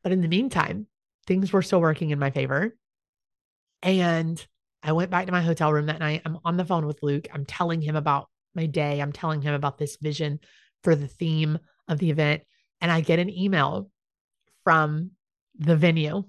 [0.04, 0.88] But in the meantime,
[1.28, 2.76] things were still working in my favor.
[3.82, 4.46] And
[4.82, 6.24] I went back to my hotel room that night.
[6.26, 7.28] I'm on the phone with Luke.
[7.34, 9.02] I'm telling him about my day.
[9.02, 10.40] I'm telling him about this vision
[10.84, 12.44] for the theme of the event.
[12.82, 13.90] And I get an email
[14.64, 15.12] from
[15.58, 16.24] the venue.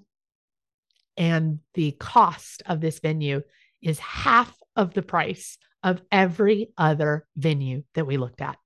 [1.17, 3.41] And the cost of this venue
[3.81, 8.57] is half of the price of every other venue that we looked at.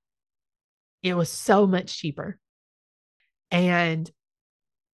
[1.02, 2.38] It was so much cheaper.
[3.50, 4.10] And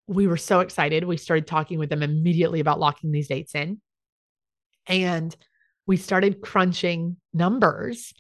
[0.08, 1.04] we were so excited.
[1.04, 3.82] We started talking with them immediately about locking these dates in.
[4.88, 5.36] And
[5.88, 8.14] we started crunching numbers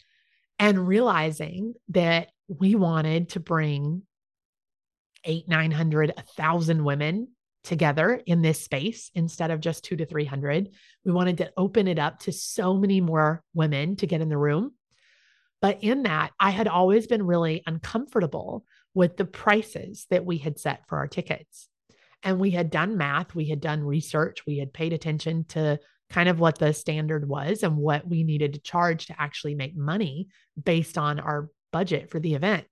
[0.60, 4.04] and realizing that we wanted to bring
[5.24, 7.30] eight, 900, a thousand women
[7.66, 10.70] together in this space instead of just two to 300.
[11.04, 14.38] We wanted to open it up to so many more women to get in the
[14.38, 14.74] room.
[15.62, 20.60] But in that, I had always been really uncomfortable with the prices that we had
[20.60, 21.68] set for our tickets.
[22.24, 26.30] And we had done math, we had done research, we had paid attention to kind
[26.30, 30.28] of what the standard was and what we needed to charge to actually make money
[30.64, 32.66] based on our budget for the event.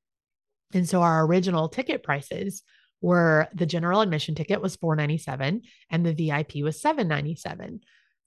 [0.74, 2.64] And so our original ticket prices
[3.04, 7.82] were the general admission ticket was 497 and the VIP was 797.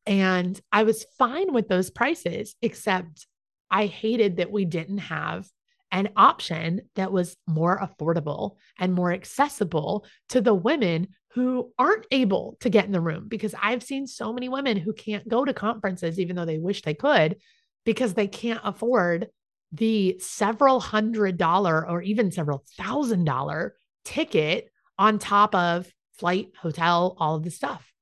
[0.04, 3.26] And I was fine with those prices except
[3.70, 5.48] I hated that we didn't have
[5.90, 12.56] an option that was more affordable and more accessible to the women who aren't able
[12.60, 15.54] to get in the room because I've seen so many women who can't go to
[15.54, 17.36] conferences even though they wish they could
[17.84, 19.28] because they can't afford
[19.72, 23.74] the several hundred dollar or even several thousand dollar
[24.06, 27.92] ticket on top of flight, hotel, all of the stuff.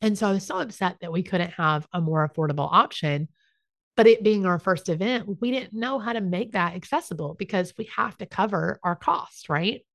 [0.00, 3.28] And so I was so upset that we couldn't have a more affordable option.
[3.96, 7.72] But it being our first event, we didn't know how to make that accessible because
[7.78, 9.86] we have to cover our costs, right?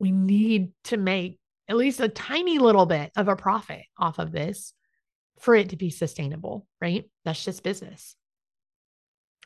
[0.00, 4.32] We need to make at least a tiny little bit of a profit off of
[4.32, 4.72] this
[5.38, 7.08] for it to be sustainable, right?
[7.24, 8.16] That's just business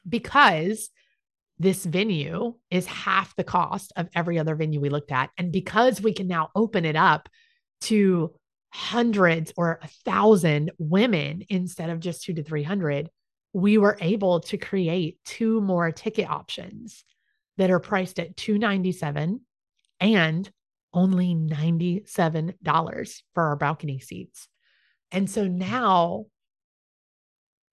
[0.09, 0.91] because
[1.59, 5.31] this venue is half the cost of every other venue we looked at.
[5.39, 7.29] And because we can now open it up
[7.83, 8.35] to
[8.71, 13.09] hundreds or a thousand women instead of just two to 300,
[13.53, 17.05] we were able to create two more ticket options
[17.57, 19.41] that are priced at 297
[20.01, 20.51] and
[20.93, 24.49] only $97 for our balcony seats.
[25.11, 25.53] And so mm.
[25.53, 26.27] now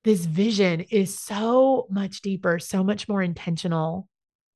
[0.03, 4.09] this vision is so much deeper, so much more intentional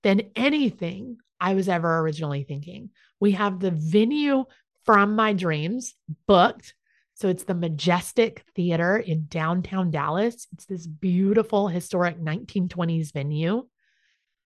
[0.03, 2.89] than anything I was ever originally thinking.
[3.19, 4.45] We have the venue
[4.85, 5.95] from my dreams
[6.27, 6.73] booked.
[7.15, 10.47] So it's the Majestic Theater in downtown Dallas.
[10.53, 13.67] It's this beautiful historic 1920s venue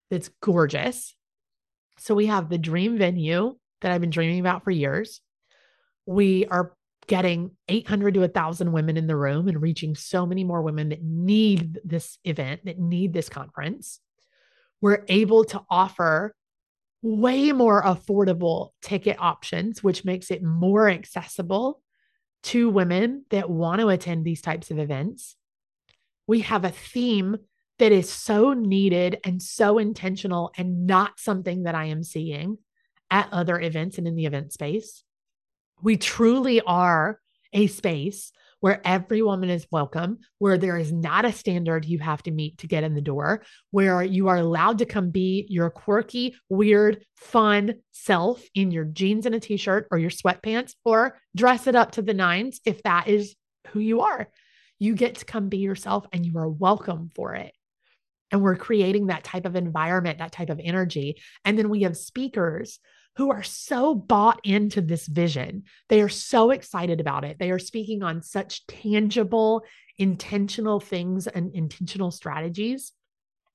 [0.09, 1.15] that's gorgeous.
[1.97, 5.21] So we have the dream venue that I've been dreaming about for years.
[6.05, 6.73] We are
[7.11, 11.03] getting 800 to 1,000 women in the room and reaching so many more women that
[11.03, 13.99] need this event, that need this conference,
[14.79, 16.33] we're able to offer
[17.01, 21.81] way more affordable ticket options, which makes it more accessible
[22.43, 25.35] to women that want to attend these types of events.
[26.27, 27.39] We have a theme
[27.79, 32.57] that is so needed and so intentional and not something that I am seeing
[33.09, 35.03] at other events and in the event space.
[35.83, 37.19] We truly are
[37.53, 42.21] a space where every woman is welcome, where there is not a standard you have
[42.23, 45.71] to meet to get in the door, where you are allowed to come be your
[45.71, 51.17] quirky, weird, fun self in your jeans and a t shirt or your sweatpants, or
[51.35, 53.35] dress it up to the nines if that is
[53.69, 54.29] who you are.
[54.77, 57.53] You get to come be yourself and you are welcome for it.
[58.31, 61.19] And we're creating that type of environment, that type of energy.
[61.43, 62.79] And then we have speakers
[63.17, 65.63] who are so bought into this vision.
[65.89, 67.37] They are so excited about it.
[67.39, 69.63] They are speaking on such tangible,
[69.97, 72.93] intentional things and intentional strategies.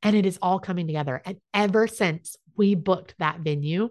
[0.03, 1.23] And it is all coming together.
[1.25, 3.91] And ever since we booked that venue,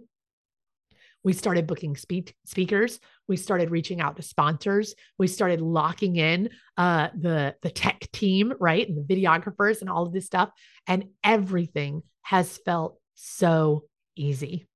[1.24, 3.00] we started booking speak- speakers.
[3.28, 4.94] We started reaching out to sponsors.
[5.18, 10.06] We started locking in uh, the the tech team, right, and the videographers and all
[10.06, 10.52] of this stuff.
[10.86, 13.86] And everything has felt so
[14.16, 14.68] easy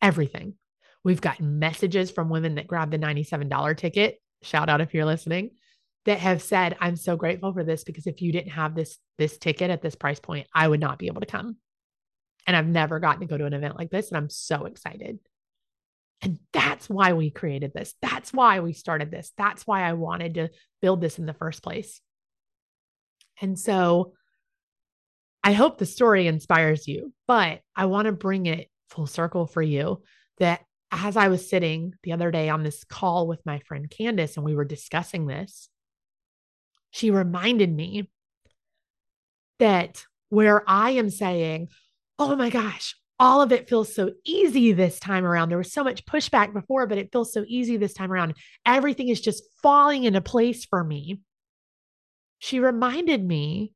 [0.00, 0.54] everything.
[1.04, 4.20] We've gotten messages from women that grabbed the $97 ticket.
[4.42, 5.50] Shout out if you're listening
[6.04, 9.36] that have said, I'm so grateful for this because if you didn't have this, this
[9.36, 11.56] ticket at this price point, I would not be able to come.
[12.46, 14.08] And I've never gotten to go to an event like this.
[14.08, 15.18] And I'm so excited.
[16.22, 17.94] And that's why we created this.
[18.00, 19.32] That's why we started this.
[19.36, 20.48] That's why I wanted to
[20.80, 22.00] build this in the first place.
[23.40, 24.14] And so
[25.44, 29.62] I hope the story inspires you, but I want to bring it full circle for
[29.62, 30.02] you
[30.38, 30.60] that
[30.90, 34.44] as I was sitting the other day on this call with my friend Candace and
[34.44, 35.68] we were discussing this,
[36.90, 38.10] She reminded me
[39.58, 41.68] that where I am saying,
[42.18, 45.48] oh my gosh, all of it feels so easy this time around.
[45.48, 48.34] There was so much pushback before, but it feels so easy this time around.
[48.64, 51.20] Everything is just falling into place for me.
[52.38, 53.72] She reminded me,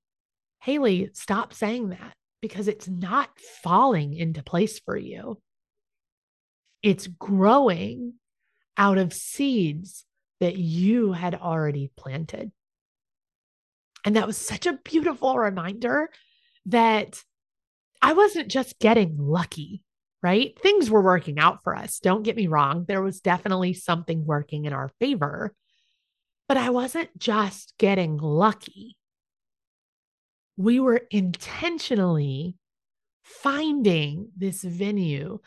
[0.60, 3.30] Hayley, stop saying that because it's not
[3.62, 5.40] falling into place for you.
[6.82, 8.14] It's growing
[8.76, 10.04] out of seeds
[10.40, 12.50] that you had already planted.
[14.04, 16.10] And that was such a beautiful reminder
[16.66, 17.22] that
[18.02, 19.84] I wasn't just getting lucky,
[20.20, 20.58] right?
[20.58, 22.00] Things were working out for us.
[22.00, 22.84] Don't get me wrong.
[22.88, 25.54] There was definitely something working in our favor,
[26.48, 28.96] but I wasn't just getting lucky.
[30.56, 32.56] We were intentionally
[33.22, 35.38] finding this venue,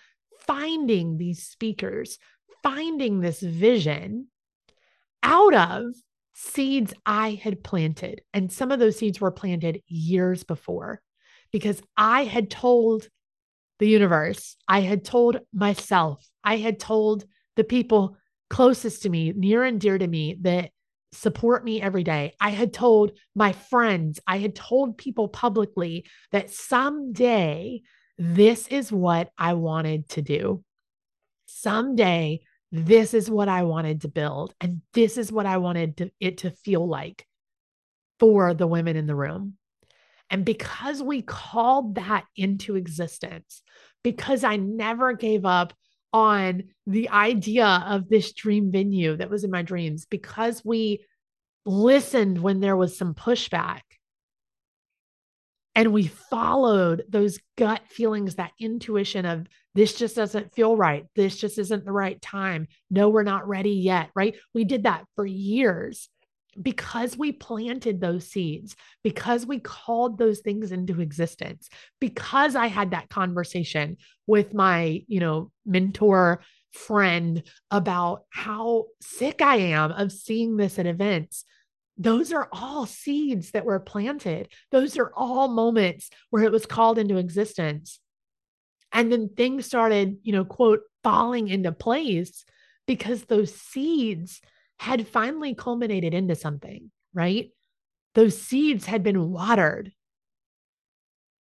[0.48, 2.18] finding these speakers,
[2.64, 4.28] finding this vision
[5.24, 5.94] out of
[6.34, 8.22] seeds I had planted.
[8.34, 11.02] And some of those seeds were planted years before
[11.52, 13.08] because I had told
[13.80, 17.26] the universe, I had told myself, I had told
[17.56, 18.18] the people
[18.50, 20.72] closest to me, near and dear to me, that
[21.12, 22.34] support me every day.
[22.40, 27.82] I had told my friends, I had told people publicly that someday
[28.18, 30.64] this is what I wanted to do.
[31.46, 32.42] Someday
[32.72, 34.54] this is what I wanted to build.
[34.60, 37.26] And this is what I wanted to, it to feel like
[38.20, 39.54] for the women in the room.
[40.30, 43.62] And because we called that into existence,
[44.04, 45.74] because I never gave up
[46.16, 51.04] on the idea of this dream venue that was in my dreams, because we
[51.66, 53.82] listened when there was some pushback
[55.76, 61.06] and we followed those gut feelings, that intuition of this just doesn't feel right.
[61.18, 62.68] This just isn't the right time.
[62.90, 64.10] No, we're not ready yet.
[64.16, 64.36] Right.
[64.54, 66.08] We did that for years
[66.62, 72.92] because we planted those seeds, because we called those things into existence, because I had
[72.92, 76.42] that conversation with my, you know, mentor
[76.72, 81.44] friend about how sick I am of seeing this at events.
[81.98, 84.50] Those are all seeds that were planted.
[84.72, 88.00] Those are all moments where it was called into existence.
[88.92, 92.46] And then things started, you know, quote, falling into place
[92.86, 94.42] because those seeds
[94.80, 97.50] had finally culminated into something, right?
[98.14, 99.92] Those seeds had been watered.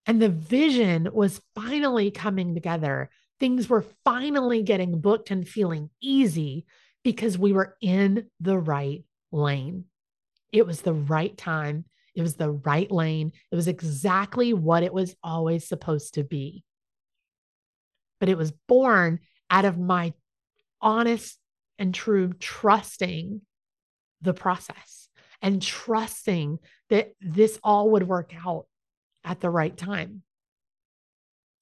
[0.05, 3.09] And the vision was finally coming together.
[3.39, 6.65] Things were finally getting booked and feeling easy
[7.03, 9.85] because we were in the right lane.
[10.51, 11.85] It was the right time.
[12.15, 13.33] It was the right lane.
[13.51, 16.63] It was exactly what it was always supposed to be.
[18.19, 19.19] But it was born
[19.49, 20.13] out of my
[20.81, 21.37] honest
[21.77, 23.41] and true trusting
[24.21, 25.09] the process
[25.41, 26.59] and trusting
[26.89, 28.65] that this all would work out
[29.23, 30.23] at the right time.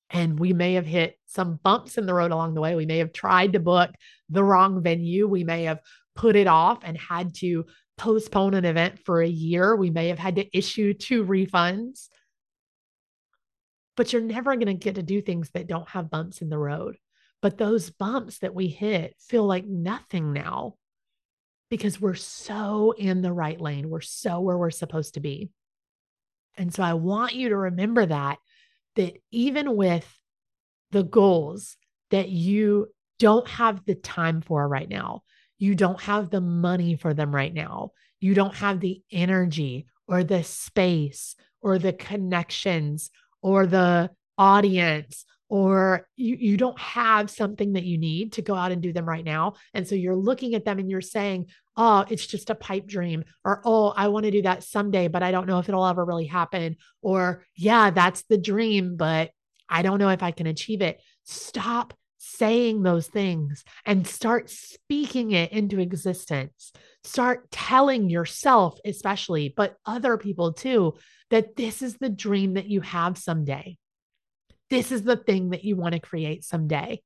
[0.10, 2.76] And we may have hit some bumps in the road along the way.
[2.76, 3.90] We may have tried to book
[4.30, 5.28] the wrong venue.
[5.28, 5.80] We may have
[6.16, 7.66] put it off and had to
[7.98, 9.76] postpone an event for a year.
[9.76, 12.10] We may have had to issue two refunds.
[13.96, 16.58] But you're never going to get to do things that don't have bumps in the
[16.58, 16.98] road.
[17.44, 20.76] But those bumps that we hit feel like nothing now
[21.70, 23.90] because we're so in the right lane.
[23.90, 25.50] We're so where we're supposed to be.
[26.56, 28.38] And so I want you to remember that,
[28.96, 30.10] that even with
[30.92, 31.76] the goals
[32.12, 32.88] that you
[33.20, 35.24] don't have the time for right now,
[35.58, 37.92] you don't have the money for them right now,
[38.22, 46.08] you don't have the energy or the space or the connections or the audience or
[46.16, 49.24] you, you don't have something that you need to go out and do them right
[49.24, 49.54] now.
[49.76, 51.46] And so you're looking at them and you're saying,
[51.78, 55.22] oh, it's just a pipe dream, or oh, I want to do that someday, but
[55.22, 56.78] I don't know if it'll ever really happen.
[57.04, 59.30] Or yeah, that's the dream, but
[59.70, 61.00] I don't know if I can achieve it.
[61.24, 66.74] Stop saying those things and start speaking it into existence.
[67.04, 70.96] Start telling yourself, especially, but other people too,
[71.30, 73.78] that this is the dream that you have someday
[74.74, 77.02] this is the thing that you want to create someday.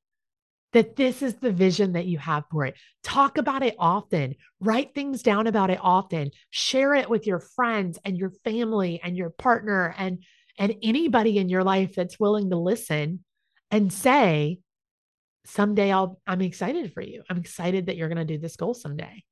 [0.73, 2.75] That this is the vision that you have for it.
[3.03, 4.35] Talk about it often.
[4.59, 6.31] Write things down about it often.
[6.49, 10.23] Share it with your friends and your family and your partner and
[10.59, 13.23] and anybody in your life that's willing to listen
[13.71, 14.59] and say,
[15.45, 17.23] someday I'll I'm excited for you.
[17.29, 19.23] I'm excited that you're going to do this goal someday.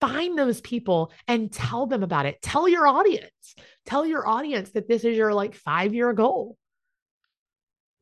[0.00, 2.42] Find those people and tell them about it.
[2.42, 3.54] Tell your audience.
[3.86, 6.56] Tell your audience that this is your like 5-year goal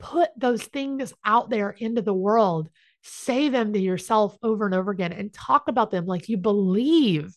[0.01, 2.69] put those things out there into the world,
[3.03, 7.37] say them to yourself over and over again, and talk about them like you believe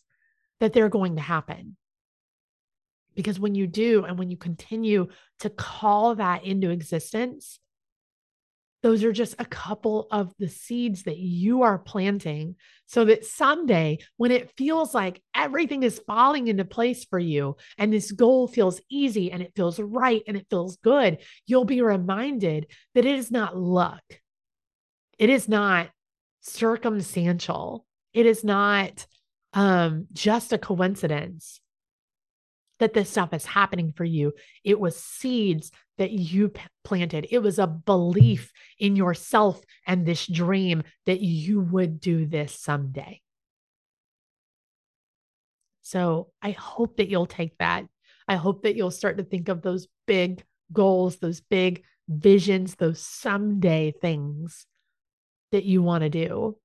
[0.60, 1.76] that they're going to happen.
[3.14, 5.08] Because when you do, and when you continue
[5.38, 7.60] to call that into existence,
[8.84, 12.54] those are just a couple of the seeds that you are planting
[12.84, 17.90] so that someday, when it feels like everything is falling into place for you and
[17.90, 21.16] this goal feels easy and it feels right and it feels good,
[21.46, 24.02] you'll be reminded that it is not luck.
[25.18, 25.88] It is not
[26.42, 27.86] circumstantial.
[28.12, 29.06] It is not
[29.54, 31.58] um, just a coincidence
[32.80, 34.34] that this stuff is happening for you.
[34.62, 37.26] It was seeds that you planted.
[37.30, 43.20] It was a belief in yourself and this dream that you would do this someday.
[45.82, 47.84] So I hope that you'll take that.
[48.26, 50.42] I hope that you'll start to think of those big
[50.72, 54.66] goals, those big visions, those someday things
[55.52, 56.56] that you want to do.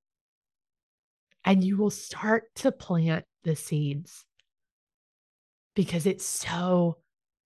[1.43, 4.25] And you will start to plant the seeds
[5.75, 6.97] because it's so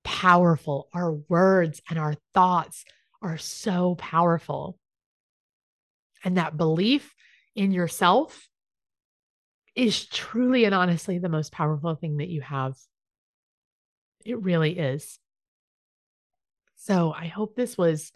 [0.04, 0.90] powerful.
[0.94, 2.86] Our words and our thoughts
[3.22, 4.78] are so powerful.
[6.24, 7.14] And that belief
[7.56, 8.48] in yourself
[9.76, 12.76] is truly and honestly the most powerful thing that you have.
[14.26, 15.20] It really is.
[16.76, 18.12] So I hope this was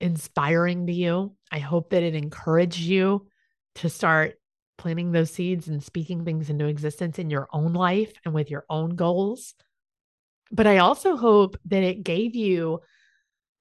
[0.00, 1.34] inspiring to you.
[1.50, 3.26] I hope that it encouraged you
[3.76, 4.38] to start
[4.76, 8.64] planting those seeds and speaking things into existence in your own life and with your
[8.68, 9.54] own goals.
[10.50, 12.80] But I also hope that it gave you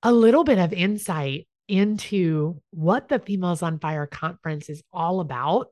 [0.04, 5.68] a little bit of insight into what the Females on Fire conference is all about,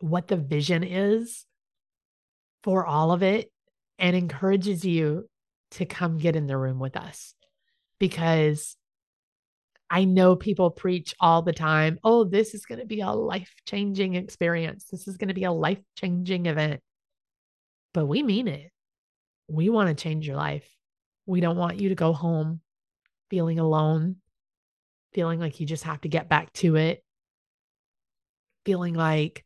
[0.00, 1.46] what the vision is
[2.62, 3.50] for all of it,
[3.98, 5.28] and encourages you
[5.72, 7.34] to come get in the room with us.
[7.98, 8.76] Because
[9.88, 13.54] I know people preach all the time, oh, this is going to be a life
[13.66, 14.84] changing experience.
[14.90, 16.80] This is going to be a life changing event.
[17.94, 18.71] But we mean it
[19.52, 20.66] we want to change your life.
[21.26, 22.60] We don't want you to go home
[23.28, 24.16] feeling alone,
[25.12, 27.04] feeling like you just have to get back to it,
[28.64, 29.44] feeling like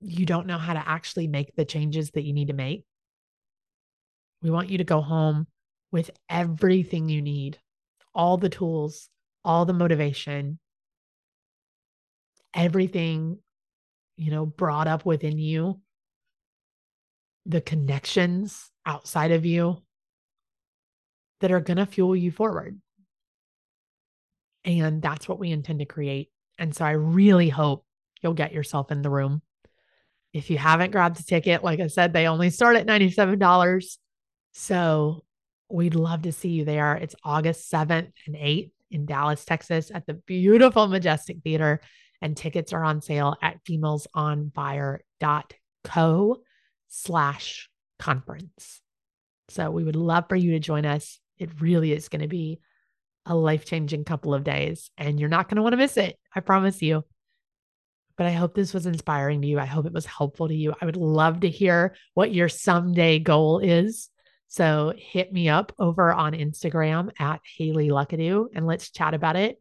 [0.00, 2.84] you don't know how to actually make the changes that you need to make.
[4.40, 5.46] We want you to go home
[5.92, 7.58] with everything you need,
[8.14, 9.10] all the tools,
[9.44, 10.58] all the motivation,
[12.54, 13.38] everything,
[14.16, 15.80] you know, brought up within you
[17.48, 19.82] the connections outside of you
[21.40, 22.78] that are going to fuel you forward.
[24.64, 26.28] And that's what we intend to create.
[26.58, 27.86] And so I really hope
[28.22, 29.40] you'll get yourself in the room.
[30.34, 33.96] If you haven't grabbed a ticket, like I said, they only start at $97.
[34.52, 35.24] So
[35.70, 36.96] we'd love to see you there.
[36.96, 41.80] It's August 7th and 8th in Dallas, Texas at the beautiful Majestic Theater.
[42.20, 46.36] And tickets are on sale at femalesonfire.co
[46.88, 47.68] slash
[47.98, 48.80] conference.
[49.48, 51.20] So we would love for you to join us.
[51.38, 52.60] It really is going to be
[53.24, 56.18] a life changing couple of days, and you're not going to want to miss it.
[56.34, 57.04] I promise you.
[58.16, 59.60] But I hope this was inspiring to you.
[59.60, 60.74] I hope it was helpful to you.
[60.80, 64.10] I would love to hear what your someday goal is.
[64.48, 69.60] So hit me up over on Instagram at Hayley Luckadoo and let's chat about it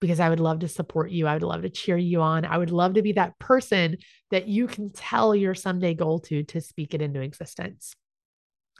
[0.00, 1.26] because I would love to support you.
[1.26, 2.44] I would love to cheer you on.
[2.44, 3.96] I would love to be that person
[4.30, 7.94] that you can tell your someday goal to to speak it into existence.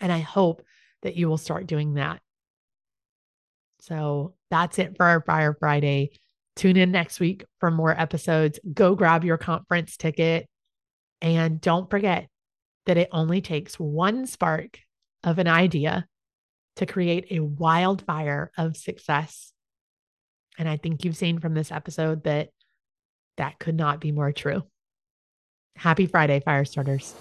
[0.01, 0.63] And I hope
[1.03, 2.21] that you will start doing that.
[3.81, 6.11] So that's it for our Fire Friday.
[6.55, 8.59] Tune in next week for more episodes.
[8.73, 10.49] Go grab your conference ticket.
[11.23, 12.29] And don't forget
[12.87, 14.79] that it only takes one spark
[15.23, 16.07] of an idea
[16.77, 19.53] to create a wildfire of success
[20.59, 22.51] and I think you've seen from this episode that
[23.37, 24.63] that could not be more true.
[25.77, 27.15] Happy Friday, fire starters.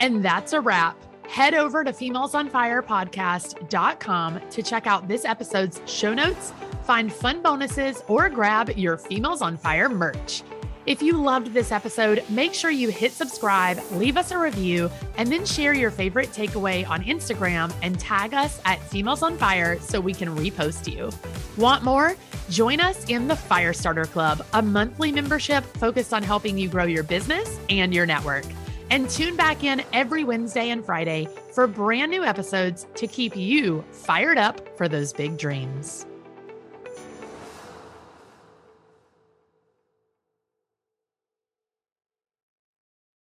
[0.00, 0.96] And that's a wrap.
[1.28, 6.52] Head over to femalesonfirepodcast.com to check out this episode's show notes,
[6.82, 10.42] find fun bonuses, or grab your Females on Fire merch.
[10.86, 15.30] If you loved this episode, make sure you hit subscribe, leave us a review, and
[15.30, 20.00] then share your favorite takeaway on Instagram and tag us at Females on Fire so
[20.00, 21.10] we can repost you.
[21.58, 22.16] Want more?
[22.48, 27.04] Join us in the Firestarter Club, a monthly membership focused on helping you grow your
[27.04, 28.46] business and your network.
[28.90, 33.84] And tune back in every Wednesday and Friday for brand new episodes to keep you
[33.92, 36.06] fired up for those big dreams.